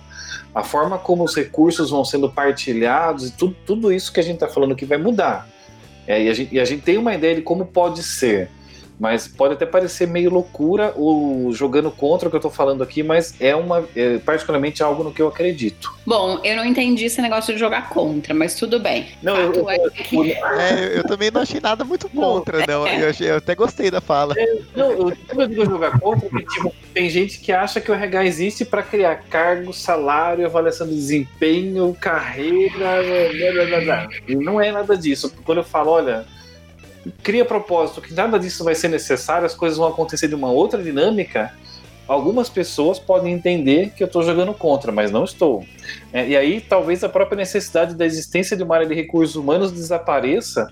a 0.53 0.63
forma 0.63 0.97
como 0.97 1.23
os 1.23 1.36
recursos 1.36 1.89
vão 1.89 2.05
sendo 2.05 2.29
partilhados 2.29 3.27
e 3.27 3.31
tudo, 3.31 3.55
tudo 3.65 3.91
isso 3.91 4.13
que 4.13 4.19
a 4.19 4.23
gente 4.23 4.36
está 4.36 4.47
falando 4.47 4.75
que 4.75 4.86
vai 4.86 4.97
mudar. 4.97 5.47
É, 6.08 6.23
e, 6.23 6.29
a 6.29 6.34
gente, 6.34 6.55
e 6.55 6.60
a 6.60 6.65
gente 6.65 6.84
tem 6.84 6.97
uma 6.97 7.13
ideia 7.13 7.36
de 7.36 7.41
como 7.41 7.65
pode 7.65 8.03
ser. 8.03 8.49
Mas 8.99 9.27
pode 9.27 9.53
até 9.53 9.65
parecer 9.65 10.08
meio 10.08 10.29
loucura 10.29 10.93
o 10.95 11.51
jogando 11.53 11.91
contra 11.91 12.27
o 12.27 12.31
que 12.31 12.38
eu 12.38 12.41
tô 12.41 12.49
falando 12.49 12.81
aqui, 12.81 13.03
mas 13.03 13.36
é 13.39 13.55
uma 13.55 13.84
é 13.95 14.17
particularmente 14.19 14.81
algo 14.81 15.03
no 15.03 15.12
que 15.12 15.21
eu 15.21 15.27
acredito. 15.27 15.93
Bom, 16.05 16.39
eu 16.43 16.55
não 16.55 16.65
entendi 16.65 17.05
esse 17.05 17.21
negócio 17.21 17.53
de 17.53 17.60
jogar 17.60 17.89
contra, 17.89 18.34
mas 18.34 18.55
tudo 18.55 18.79
bem. 18.79 19.08
Não, 19.21 19.36
eu, 19.36 19.53
eu, 19.53 19.69
é 19.69 19.89
que... 19.89 20.31
é, 20.34 20.97
eu, 20.97 21.03
também 21.03 21.29
não 21.31 21.41
achei 21.41 21.60
nada 21.60 21.84
muito 21.84 22.08
contra, 22.10 22.60
não. 22.65 22.86
não. 22.86 22.88
Eu, 22.88 23.10
achei, 23.10 23.29
eu, 23.29 23.38
até 23.38 23.55
gostei 23.55 23.91
da 23.91 23.99
fala. 23.99 24.34
É, 24.38 24.58
não, 24.75 24.91
eu, 24.91 25.13
eu 25.29 25.47
digo 25.47 25.65
jogar 25.65 25.99
contra, 25.99 26.29
porque 26.29 26.45
tipo, 26.45 26.73
tem 26.93 27.10
gente 27.10 27.39
que 27.39 27.51
acha 27.51 27.81
que 27.81 27.91
o 27.91 27.93
RH 27.93 28.25
existe 28.25 28.65
para 28.65 28.84
criar 28.84 29.15
cargo, 29.29 29.73
salário, 29.73 30.45
avaliação 30.45 30.88
de 30.88 30.93
desempenho, 30.95 31.95
carreira, 31.99 32.77
blá, 32.77 33.65
blá, 33.65 33.81
blá, 33.81 34.10
E 34.27 34.36
não 34.36 34.62
é 34.62 34.71
nada 34.71 34.97
disso. 34.97 35.34
Quando 35.43 35.60
eu 35.60 35.63
falo, 35.63 35.91
olha, 35.91 36.25
cria 37.24 37.46
propósito 37.46 38.02
que 38.02 38.13
nada 38.13 38.39
disso 38.39 38.63
vai 38.63 38.76
ser 38.76 38.88
necessário, 38.88 39.46
as 39.46 39.56
coisas 39.56 39.78
vão 39.78 39.88
acontecer 39.88 40.28
de 40.28 40.36
uma 40.36 40.50
outra 40.50 40.82
dinâmica, 40.82 41.54
algumas 42.08 42.50
pessoas 42.50 43.00
podem 43.00 43.34
entender 43.34 43.91
que 43.91 44.04
eu 44.04 44.08
estou 44.08 44.24
jogando 44.24 44.54
contra, 44.54 44.91
mas 44.91 45.12
não 45.12 45.24
estou. 45.24 45.65
É, 46.13 46.28
e 46.28 46.38
aí 46.38 46.62
talvez 46.62 47.04
a 47.04 47.10
própria 47.10 47.38
necessidade 47.38 47.96
da 47.96 48.06
existência 48.06 48.56
de 48.56 48.63
uma 48.63 48.76
área 48.76 48.88
de 48.88 48.94
recursos 48.94 49.36
humanos 49.36 49.72
desapareça, 49.72 50.72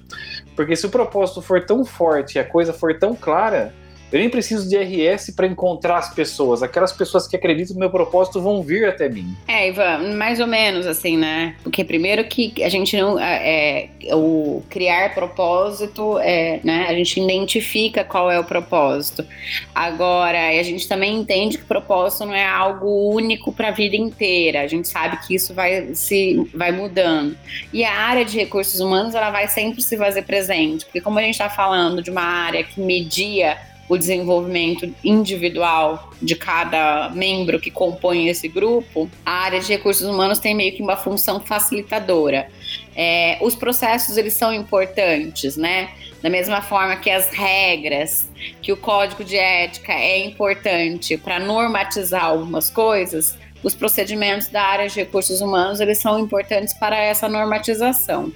porque 0.56 0.76
se 0.76 0.86
o 0.86 0.90
propósito 0.90 1.42
for 1.42 1.66
tão 1.66 1.84
forte 1.84 2.36
e 2.36 2.40
a 2.40 2.46
coisa 2.46 2.74
for 2.74 2.98
tão 2.98 3.16
clara, 3.16 3.74
eu 4.14 4.20
nem 4.20 4.30
preciso 4.30 4.70
de 4.70 4.78
RS 4.78 5.32
para 5.36 5.48
encontrar 5.48 5.98
as 5.98 6.14
pessoas. 6.14 6.62
Aquelas 6.62 6.92
pessoas 6.92 7.28
que 7.28 7.36
acreditam 7.36 7.74
no 7.74 7.80
meu 7.80 7.90
propósito 7.90 8.40
vão 8.40 8.62
vir 8.62 8.88
até 8.88 9.10
mim. 9.10 9.36
É, 9.48 9.70
Ivan, 9.70 10.16
mais 10.16 10.40
ou 10.40 10.46
menos 10.46 10.86
assim, 10.86 11.18
né? 11.18 11.56
Porque 11.64 11.84
primeiro 11.84 12.24
que 12.26 12.64
a 12.64 12.70
gente 12.70 12.96
não. 12.96 13.20
É, 13.20 13.90
o 14.12 14.62
criar 14.70 15.16
propósito, 15.16 16.20
é, 16.20 16.60
né? 16.64 16.86
A 16.88 16.94
gente 16.94 17.20
identifica 17.20 18.04
qual 18.04 18.30
é 18.30 18.40
o 18.40 18.44
propósito. 18.44 19.26
Agora, 19.74 20.60
a 20.60 20.64
gente 20.64 20.88
também 20.88 21.16
entende 21.16 21.58
que 21.58 21.64
propósito 21.64 22.26
não 22.26 22.36
é 22.36 22.46
algo 22.46 23.12
único 23.16 23.52
para 23.52 23.70
a 23.70 23.72
vida 23.72 23.96
inteira. 23.96 24.62
A 24.62 24.68
gente 24.68 24.88
sabe 24.88 25.18
que 25.26 25.34
isso 25.34 25.56
vai 25.56 25.96
se 25.96 26.48
vai 26.54 26.72
mudando. 26.72 27.36
E 27.74 27.84
a 27.84 27.92
área 27.92 28.24
de 28.24 28.38
recursos 28.38 28.80
humanos 28.80 29.16
ela 29.16 29.32
vai 29.32 29.48
sempre 29.48 29.82
se 29.82 29.98
fazer 29.98 30.22
presente, 30.22 30.86
porque 30.86 31.02
como 31.02 31.18
a 31.18 31.24
gente 31.24 31.34
está 31.34 31.50
falando 31.50 32.00
de 32.00 32.12
uma 32.12 32.22
área 32.22 32.64
que 32.64 32.80
media 32.80 33.58
o 33.94 33.98
desenvolvimento 33.98 34.92
individual 35.04 36.12
de 36.20 36.36
cada 36.36 37.10
membro 37.10 37.60
que 37.60 37.70
compõe 37.70 38.28
esse 38.28 38.48
grupo, 38.48 39.08
a 39.24 39.32
área 39.32 39.60
de 39.60 39.68
recursos 39.68 40.08
humanos 40.08 40.40
tem 40.40 40.56
meio 40.56 40.76
que 40.76 40.82
uma 40.82 40.98
função 40.98 41.40
facilitadora. 41.40 42.50
É, 42.96 43.38
os 43.40 43.54
processos 43.54 44.18
eles 44.18 44.34
são 44.34 44.52
importantes, 44.52 45.56
né? 45.56 45.92
Da 46.24 46.30
mesma 46.30 46.60
forma 46.62 46.96
que 46.96 47.10
as 47.12 47.30
regras, 47.30 48.28
que 48.64 48.72
o 48.72 48.78
código 48.78 49.24
de 49.24 49.38
ética 49.38 49.94
é 49.94 50.26
importante 50.26 51.16
para 51.16 51.40
normatizar 51.40 52.26
algumas 52.26 52.72
coisas, 52.72 53.38
os 53.62 53.76
procedimentos 53.76 54.48
da 54.48 54.64
área 54.64 54.90
de 54.90 54.96
recursos 54.96 55.40
humanos 55.40 55.80
eles 55.80 56.00
são 56.00 56.18
importantes 56.18 56.74
para 56.74 56.98
essa 56.98 57.30
normatização. 57.30 58.34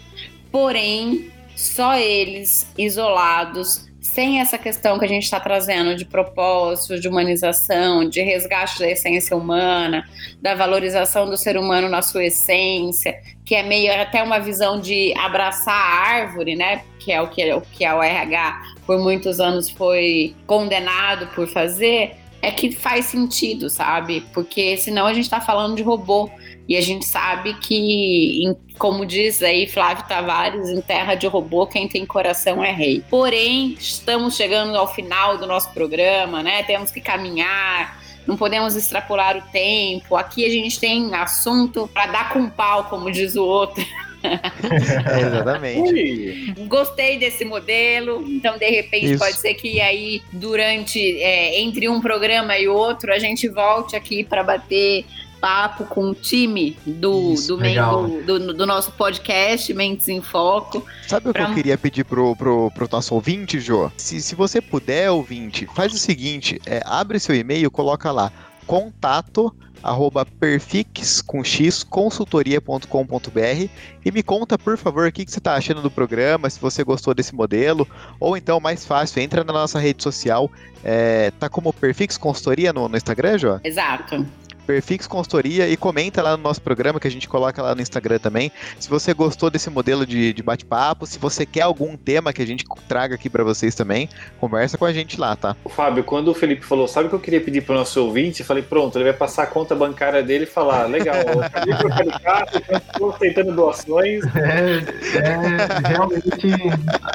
Porém, 0.51 1.31
só 1.55 1.95
eles 1.95 2.67
isolados, 2.77 3.86
sem 4.17 4.39
essa 4.39 4.57
questão 4.57 4.97
que 4.97 5.05
a 5.05 5.07
gente 5.07 5.25
está 5.25 5.39
trazendo 5.39 5.95
de 5.95 6.03
propósito, 6.03 6.99
de 6.99 7.07
humanização, 7.07 8.03
de 8.09 8.19
resgate 8.19 8.79
da 8.79 8.89
essência 8.89 9.37
humana, 9.37 10.09
da 10.41 10.55
valorização 10.55 11.29
do 11.29 11.37
ser 11.37 11.55
humano 11.55 11.87
na 11.87 12.01
sua 12.01 12.25
essência, 12.25 13.21
que 13.45 13.53
é 13.53 13.61
meio 13.61 13.93
até 13.93 14.23
uma 14.23 14.39
visão 14.39 14.81
de 14.81 15.13
abraçar 15.19 15.75
a 15.75 16.09
árvore, 16.15 16.55
né? 16.55 16.81
Que 16.97 17.11
é 17.11 17.21
o 17.21 17.27
que, 17.27 17.53
o 17.53 17.61
que 17.61 17.85
a 17.85 17.93
RH 18.03 18.59
por 18.87 18.97
muitos 18.97 19.39
anos 19.39 19.69
foi 19.69 20.35
condenado 20.47 21.27
por 21.35 21.47
fazer, 21.47 22.15
é 22.41 22.49
que 22.49 22.71
faz 22.71 23.05
sentido, 23.05 23.69
sabe? 23.69 24.25
Porque 24.33 24.77
senão 24.77 25.05
a 25.05 25.13
gente 25.13 25.25
está 25.25 25.39
falando 25.39 25.75
de 25.75 25.83
robô. 25.83 26.27
E 26.67 26.75
a 26.75 26.81
gente 26.81 27.05
sabe 27.05 27.53
que, 27.55 28.43
como 28.77 29.05
diz 29.05 29.41
aí 29.41 29.67
Flávio 29.67 30.05
Tavares, 30.05 30.69
em 30.69 30.81
terra 30.81 31.15
de 31.15 31.25
robô, 31.25 31.65
quem 31.65 31.87
tem 31.87 32.05
coração 32.05 32.63
é 32.63 32.71
rei. 32.71 33.01
Porém, 33.09 33.77
estamos 33.79 34.35
chegando 34.35 34.75
ao 34.77 34.93
final 34.93 35.37
do 35.37 35.47
nosso 35.47 35.71
programa, 35.71 36.43
né? 36.43 36.63
Temos 36.63 36.91
que 36.91 36.99
caminhar, 36.99 38.01
não 38.27 38.35
podemos 38.35 38.75
extrapolar 38.75 39.37
o 39.37 39.41
tempo. 39.43 40.17
Aqui 40.17 40.45
a 40.45 40.49
gente 40.49 40.77
tem 40.77 41.15
assunto 41.15 41.89
para 41.93 42.07
dar 42.07 42.33
com 42.33 42.49
pau, 42.49 42.83
como 42.85 43.09
diz 43.09 43.35
o 43.37 43.45
outro. 43.45 43.85
É, 44.23 45.21
exatamente. 45.21 46.53
Gostei 46.67 47.17
desse 47.17 47.45
modelo, 47.45 48.25
então 48.27 48.57
de 48.57 48.69
repente 48.69 49.11
Isso. 49.11 49.19
pode 49.19 49.37
ser 49.39 49.53
que 49.53 49.79
aí 49.79 50.21
durante 50.33 50.99
é, 51.21 51.61
entre 51.61 51.87
um 51.87 52.01
programa 52.01 52.57
e 52.57 52.67
outro 52.67 53.13
a 53.13 53.19
gente 53.19 53.47
volte 53.47 53.95
aqui 53.95 54.23
para 54.23 54.43
bater 54.43 55.05
papo 55.39 55.85
com 55.85 56.09
o 56.09 56.13
time 56.15 56.77
do, 56.85 57.33
Isso, 57.33 57.47
do, 57.55 57.57
membro- 57.61 58.23
do, 58.25 58.53
do 58.53 58.65
nosso 58.65 58.91
podcast 58.93 59.73
Mentes 59.73 60.07
em 60.09 60.21
Foco. 60.21 60.85
Sabe 61.07 61.29
o 61.29 61.33
que 61.33 61.39
Pra- 61.39 61.49
eu 61.49 61.55
queria 61.55 61.77
pedir 61.77 62.03
pro, 62.03 62.35
pro, 62.35 62.71
pro 62.71 62.87
nosso 62.91 63.13
ouvinte, 63.15 63.59
Jô? 63.59 63.91
Se, 63.97 64.21
se 64.21 64.35
você 64.35 64.61
puder, 64.61 65.09
ouvinte, 65.11 65.67
faz 65.75 65.93
o 65.93 65.97
seguinte: 65.97 66.59
é, 66.65 66.81
abre 66.85 67.19
seu 67.19 67.35
e-mail, 67.35 67.69
coloca 67.71 68.11
lá 68.11 68.31
contato 68.65 69.55
arroba 69.83 70.25
perfix 70.25 71.21
com 71.21 71.43
x 71.43 71.83
consultoria.com.br 71.83 73.69
e 74.03 74.11
me 74.11 74.23
conta, 74.23 74.57
por 74.57 74.77
favor, 74.77 75.07
o 75.07 75.11
que, 75.11 75.23
que 75.23 75.31
você 75.31 75.37
está 75.39 75.55
achando 75.55 75.81
do 75.81 75.91
programa, 75.91 76.49
se 76.49 76.59
você 76.59 76.83
gostou 76.83 77.13
desse 77.13 77.33
modelo, 77.35 77.87
ou 78.19 78.35
então, 78.35 78.59
mais 78.59 78.85
fácil, 78.85 79.21
entra 79.21 79.43
na 79.43 79.53
nossa 79.53 79.79
rede 79.79 80.01
social, 80.03 80.51
é, 80.83 81.31
tá 81.39 81.47
como 81.49 81.71
Perfix 81.71 82.17
Consultoria 82.17 82.73
no, 82.73 82.89
no 82.89 82.97
Instagram, 82.97 83.37
Jô? 83.37 83.59
Exato. 83.63 84.25
Perfix 84.67 85.07
Consultoria 85.07 85.67
e 85.67 85.77
comenta 85.77 86.21
lá 86.21 86.35
no 86.35 86.43
nosso 86.43 86.61
programa 86.61 86.99
que 86.99 87.07
a 87.07 87.11
gente 87.11 87.27
coloca 87.27 87.61
lá 87.61 87.73
no 87.73 87.81
Instagram 87.81 88.19
também. 88.19 88.51
Se 88.77 88.89
você 88.89 89.13
gostou 89.13 89.49
desse 89.49 89.69
modelo 89.69 90.05
de, 90.05 90.33
de 90.33 90.43
bate-papo, 90.43 91.07
se 91.07 91.17
você 91.17 91.45
quer 91.45 91.61
algum 91.61 91.95
tema 91.95 92.33
que 92.33 92.41
a 92.41 92.45
gente 92.45 92.65
traga 92.87 93.15
aqui 93.15 93.29
pra 93.29 93.43
vocês 93.43 93.73
também, 93.73 94.09
conversa 94.39 94.77
com 94.77 94.85
a 94.85 94.91
gente 94.91 95.19
lá, 95.19 95.35
tá? 95.35 95.55
O 95.63 95.69
Fábio, 95.69 96.03
quando 96.03 96.27
o 96.27 96.33
Felipe 96.33 96.65
falou, 96.65 96.87
sabe 96.87 97.07
o 97.07 97.09
que 97.09 97.15
eu 97.15 97.19
queria 97.19 97.39
pedir 97.39 97.61
para 97.61 97.75
o 97.75 97.77
nosso 97.77 98.03
ouvinte? 98.03 98.41
Eu 98.41 98.45
falei, 98.45 98.61
pronto, 98.61 98.97
ele 98.97 99.05
vai 99.05 99.13
passar 99.13 99.43
a 99.43 99.47
conta 99.47 99.73
bancária 99.73 100.21
dele 100.21 100.43
e 100.43 100.47
falar, 100.47 100.85
legal, 100.87 101.15
o 101.15 101.59
Felipe 101.59 101.85
é 101.85 101.89
caricato, 101.89 102.57
então 102.57 102.77
estou 102.77 103.11
aceitando 103.11 103.53
doações, 103.53 104.23
É, 104.35 104.77
é 105.17 105.87
realmente 105.87 106.29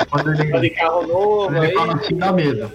quando 0.08 0.36
tá 0.36 0.42
de 0.42 0.56
ele, 0.56 0.70
carro 0.70 1.06
novo, 1.06 1.56
ele 1.56 1.66
aí, 1.66 1.74
fala 1.74 1.94
assim 1.94 2.16
dá 2.16 2.32
medo. 2.32 2.72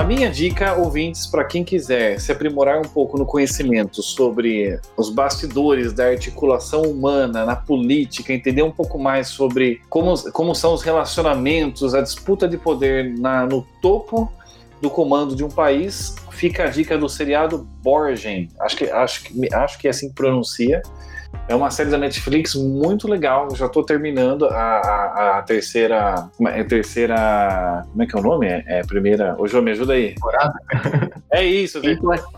A 0.00 0.04
minha 0.04 0.30
dica, 0.30 0.76
ouvintes, 0.76 1.26
para 1.26 1.44
quem 1.44 1.62
quiser 1.62 2.18
se 2.18 2.32
aprimorar 2.32 2.78
um 2.78 2.88
pouco 2.88 3.18
no 3.18 3.26
conhecimento 3.26 4.02
sobre 4.02 4.80
os 4.96 5.10
bastidores 5.10 5.92
da 5.92 6.06
articulação 6.06 6.80
humana 6.80 7.44
na 7.44 7.54
política, 7.54 8.32
entender 8.32 8.62
um 8.62 8.70
pouco 8.70 8.98
mais 8.98 9.28
sobre 9.28 9.82
como, 9.90 10.14
como 10.32 10.54
são 10.54 10.72
os 10.72 10.80
relacionamentos, 10.80 11.94
a 11.94 12.00
disputa 12.00 12.48
de 12.48 12.56
poder 12.56 13.12
na, 13.18 13.44
no 13.44 13.60
topo 13.82 14.32
do 14.80 14.88
comando 14.88 15.36
de 15.36 15.44
um 15.44 15.50
país, 15.50 16.16
fica 16.30 16.64
a 16.64 16.68
dica 16.68 16.96
do 16.96 17.06
seriado 17.06 17.68
Borgen. 17.82 18.48
Acho 18.58 18.76
que, 18.78 18.84
acho 18.84 19.24
acho 19.52 19.78
que 19.78 19.86
é 19.86 19.90
assim 19.90 20.08
que 20.08 20.14
pronuncia. 20.14 20.80
É 21.48 21.54
uma 21.54 21.70
série 21.70 21.90
da 21.90 21.98
Netflix 21.98 22.54
muito 22.54 23.08
legal. 23.08 23.48
Já 23.56 23.66
estou 23.66 23.82
terminando 23.84 24.46
a, 24.46 24.52
a, 24.54 25.38
a 25.38 25.42
terceira. 25.42 26.28
como 26.36 26.48
é- 26.48 26.60
A 26.60 26.64
terceira. 26.64 27.84
Como 27.90 28.02
é 28.02 28.06
que 28.06 28.16
é 28.16 28.20
o 28.20 28.22
nome? 28.22 28.46
É, 28.46 28.64
é 28.66 28.80
a 28.80 28.84
primeira. 28.86 29.34
Ô, 29.36 29.48
João, 29.48 29.62
me 29.62 29.72
ajuda 29.72 29.94
aí. 29.94 30.14
Temporada? 30.14 30.52
É 31.32 31.44
isso, 31.44 31.80
Zé. 31.80 31.92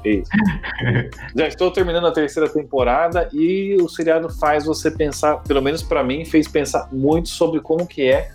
Isso. 0.05 0.31
Já 1.35 1.49
estou 1.49 1.71
terminando 1.71 2.07
a 2.07 2.13
terceira 2.13 2.47
temporada 2.49 3.27
e 3.33 3.75
o 3.81 3.89
seriado 3.89 4.29
faz 4.29 4.67
você 4.67 4.91
pensar, 4.91 5.37
pelo 5.45 5.63
menos 5.63 5.83
para 5.83 6.05
mim, 6.05 6.27
fez 6.27 6.47
pensar 6.47 6.89
muito 6.93 7.31
sobre 7.31 7.61
como 7.61 7.87
que 7.87 8.11
é 8.11 8.29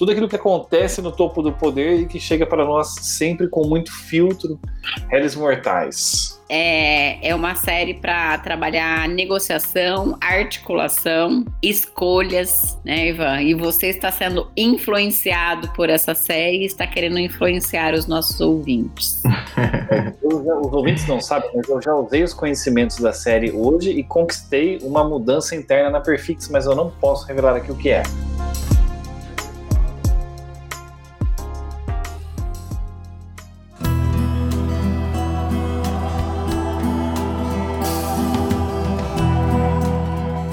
tudo 0.00 0.12
aquilo 0.12 0.26
que 0.30 0.36
acontece 0.36 1.02
no 1.02 1.12
topo 1.12 1.42
do 1.42 1.52
poder 1.52 2.00
e 2.00 2.06
que 2.06 2.18
chega 2.18 2.46
para 2.46 2.64
nós 2.64 2.94
sempre 3.02 3.46
com 3.48 3.66
muito 3.68 3.92
filtro, 3.92 4.58
réis 5.10 5.36
mortais. 5.36 6.40
É, 6.48 7.28
é 7.28 7.34
uma 7.34 7.54
série 7.54 7.92
para 7.92 8.38
trabalhar 8.38 9.06
negociação, 9.10 10.16
articulação, 10.18 11.44
escolhas, 11.62 12.78
né, 12.82 13.08
Ivan? 13.10 13.42
E 13.42 13.52
você 13.52 13.88
está 13.88 14.10
sendo 14.10 14.50
influenciado 14.56 15.70
por 15.74 15.90
essa 15.90 16.14
série 16.14 16.62
e 16.62 16.64
está 16.64 16.86
querendo 16.86 17.18
influenciar 17.18 17.92
os 17.92 18.06
nossos 18.06 18.40
ouvintes. 18.40 19.22
Eu 20.22 20.42
já- 20.42 20.54
os 20.54 20.72
ouvintes 20.72 21.06
não 21.06 21.20
sabem, 21.20 21.50
mas 21.54 21.68
eu 21.68 21.82
já 21.82 21.92
usei 21.94 22.22
os 22.22 22.32
conhecimentos 22.32 22.98
da 22.98 23.12
série 23.12 23.50
hoje 23.50 23.90
e 23.90 24.02
conquistei 24.04 24.78
uma 24.82 25.02
mudança 25.04 25.54
interna 25.56 25.90
na 25.90 26.00
Perfix, 26.00 26.48
mas 26.48 26.66
eu 26.66 26.74
não 26.74 26.88
posso 26.90 27.26
revelar 27.26 27.56
aqui 27.56 27.70
o 27.70 27.74
que 27.76 27.90
é. 27.90 28.02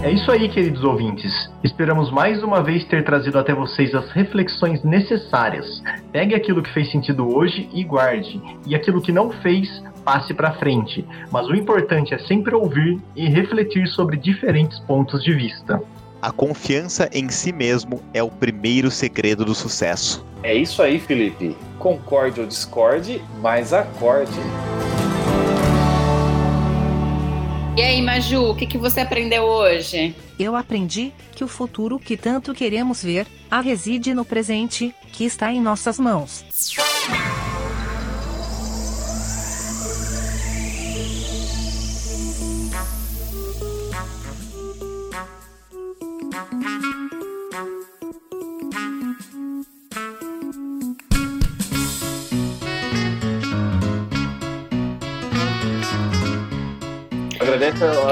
É 0.08 0.12
isso 0.12 0.32
aí, 0.32 0.48
queridos 0.48 0.86
ouvintes. 0.86 1.52
Esperamos 1.62 2.10
mais 2.10 2.42
uma 2.42 2.64
vez 2.64 2.86
ter 2.86 3.04
trazido 3.04 3.38
até 3.38 3.54
vocês 3.54 3.94
as 3.94 4.10
reflexões 4.12 4.82
necessárias. 4.82 5.84
Pegue 6.14 6.34
aquilo 6.34 6.64
que 6.64 6.74
fez 6.74 6.90
sentido 6.90 7.28
hoje 7.28 7.70
e 7.74 7.84
guarde, 7.84 8.42
e 8.66 8.74
aquilo 8.74 9.02
que 9.02 9.12
não 9.12 9.30
fez, 9.42 9.84
passe 10.06 10.34
para 10.34 10.54
frente. 10.54 11.06
Mas 11.30 11.50
o 11.50 11.54
importante 11.54 12.14
é 12.14 12.20
sempre 12.20 12.56
ouvir 12.56 13.02
e 13.18 13.28
refletir 13.28 13.86
sobre 13.88 14.16
diferentes 14.16 14.80
pontos 14.80 15.22
de 15.22 15.34
vista. 15.34 15.84
A 16.22 16.32
confiança 16.32 17.10
em 17.12 17.28
si 17.28 17.52
mesmo 17.52 18.02
é 18.14 18.24
o 18.24 18.32
primeiro 18.32 18.90
segredo 18.90 19.44
do 19.44 19.54
sucesso. 19.54 20.26
É 20.42 20.56
isso 20.56 20.82
aí, 20.82 21.02
Felipe. 21.02 21.54
Concorde 21.78 22.40
ou 22.40 22.48
discorde, 22.48 23.22
mas 23.42 23.74
acorde. 23.74 24.40
E 27.78 27.82
aí, 27.84 28.02
Maju, 28.02 28.50
o 28.50 28.56
que, 28.56 28.66
que 28.66 28.76
você 28.76 29.02
aprendeu 29.02 29.44
hoje? 29.44 30.16
Eu 30.40 30.56
aprendi 30.56 31.14
que 31.36 31.44
o 31.44 31.48
futuro 31.48 32.00
que 32.00 32.18
tanto 32.18 32.52
queremos 32.52 33.04
ver, 33.04 33.28
a 33.52 33.62
reside 33.62 34.16
no 34.16 34.26
presente, 34.26 34.96
que 35.14 35.24
está 35.24 35.54
em 35.54 35.62
nossas 35.62 36.00
mãos. 36.00 36.44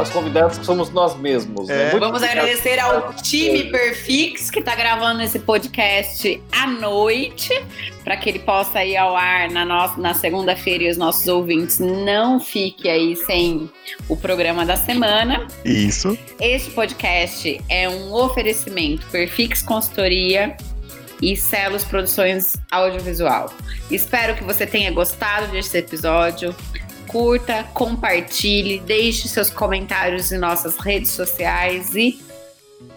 Aos 0.05 0.13
convidados 0.13 0.59
que 0.59 0.65
somos 0.65 0.91
nós 0.91 1.17
mesmos. 1.17 1.67
né? 1.67 1.87
É. 1.87 1.91
Muito 1.91 1.99
Vamos 1.99 2.21
obrigado. 2.21 2.43
agradecer 2.43 2.77
ao 2.77 3.11
time 3.15 3.63
Perfix 3.71 4.51
que 4.51 4.59
está 4.59 4.75
gravando 4.75 5.23
esse 5.23 5.39
podcast 5.39 6.39
à 6.51 6.67
noite, 6.67 7.49
para 8.03 8.15
que 8.15 8.29
ele 8.29 8.37
possa 8.37 8.85
ir 8.85 8.95
ao 8.97 9.17
ar 9.17 9.49
na, 9.49 9.65
nossa, 9.65 9.99
na 9.99 10.13
segunda-feira 10.13 10.83
e 10.83 10.89
os 10.91 10.97
nossos 10.97 11.27
ouvintes 11.27 11.79
não 11.79 12.39
fiquem 12.39 12.91
aí 12.91 13.15
sem 13.15 13.67
o 14.07 14.15
programa 14.15 14.63
da 14.63 14.77
semana. 14.77 15.47
Isso. 15.65 16.15
Este 16.39 16.69
podcast 16.69 17.59
é 17.67 17.89
um 17.89 18.13
oferecimento 18.13 19.07
Perfix 19.07 19.63
Consultoria 19.63 20.55
e 21.19 21.35
Celos 21.35 21.83
Produções 21.83 22.53
Audiovisual. 22.71 23.51
Espero 23.89 24.35
que 24.35 24.43
você 24.43 24.67
tenha 24.67 24.91
gostado 24.91 25.47
desse 25.47 25.75
episódio. 25.79 26.55
Curta, 27.15 27.63
compartilhe, 27.73 28.77
deixe 28.77 29.29
seus 29.29 29.49
comentários 29.49 30.33
em 30.33 30.37
nossas 30.37 30.77
redes 30.77 31.11
sociais 31.11 31.95
e 31.95 32.21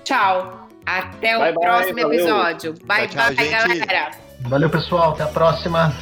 tchau! 0.03 0.69
Até 0.85 1.37
o 1.37 1.41
Bye, 1.41 1.53
bye, 1.53 1.61
próximo 1.64 2.01
valeu. 2.01 2.12
episódio. 2.14 2.75
Bye, 2.85 3.07
Tchau, 3.07 3.27
tchau, 3.27 3.35
bye, 3.37 3.45
gente. 3.45 3.79
galera! 3.79 4.11
Valeu, 4.41 4.71
pessoal. 4.71 5.12
Até 5.12 5.23
a 5.23 5.27
próxima. 5.29 5.95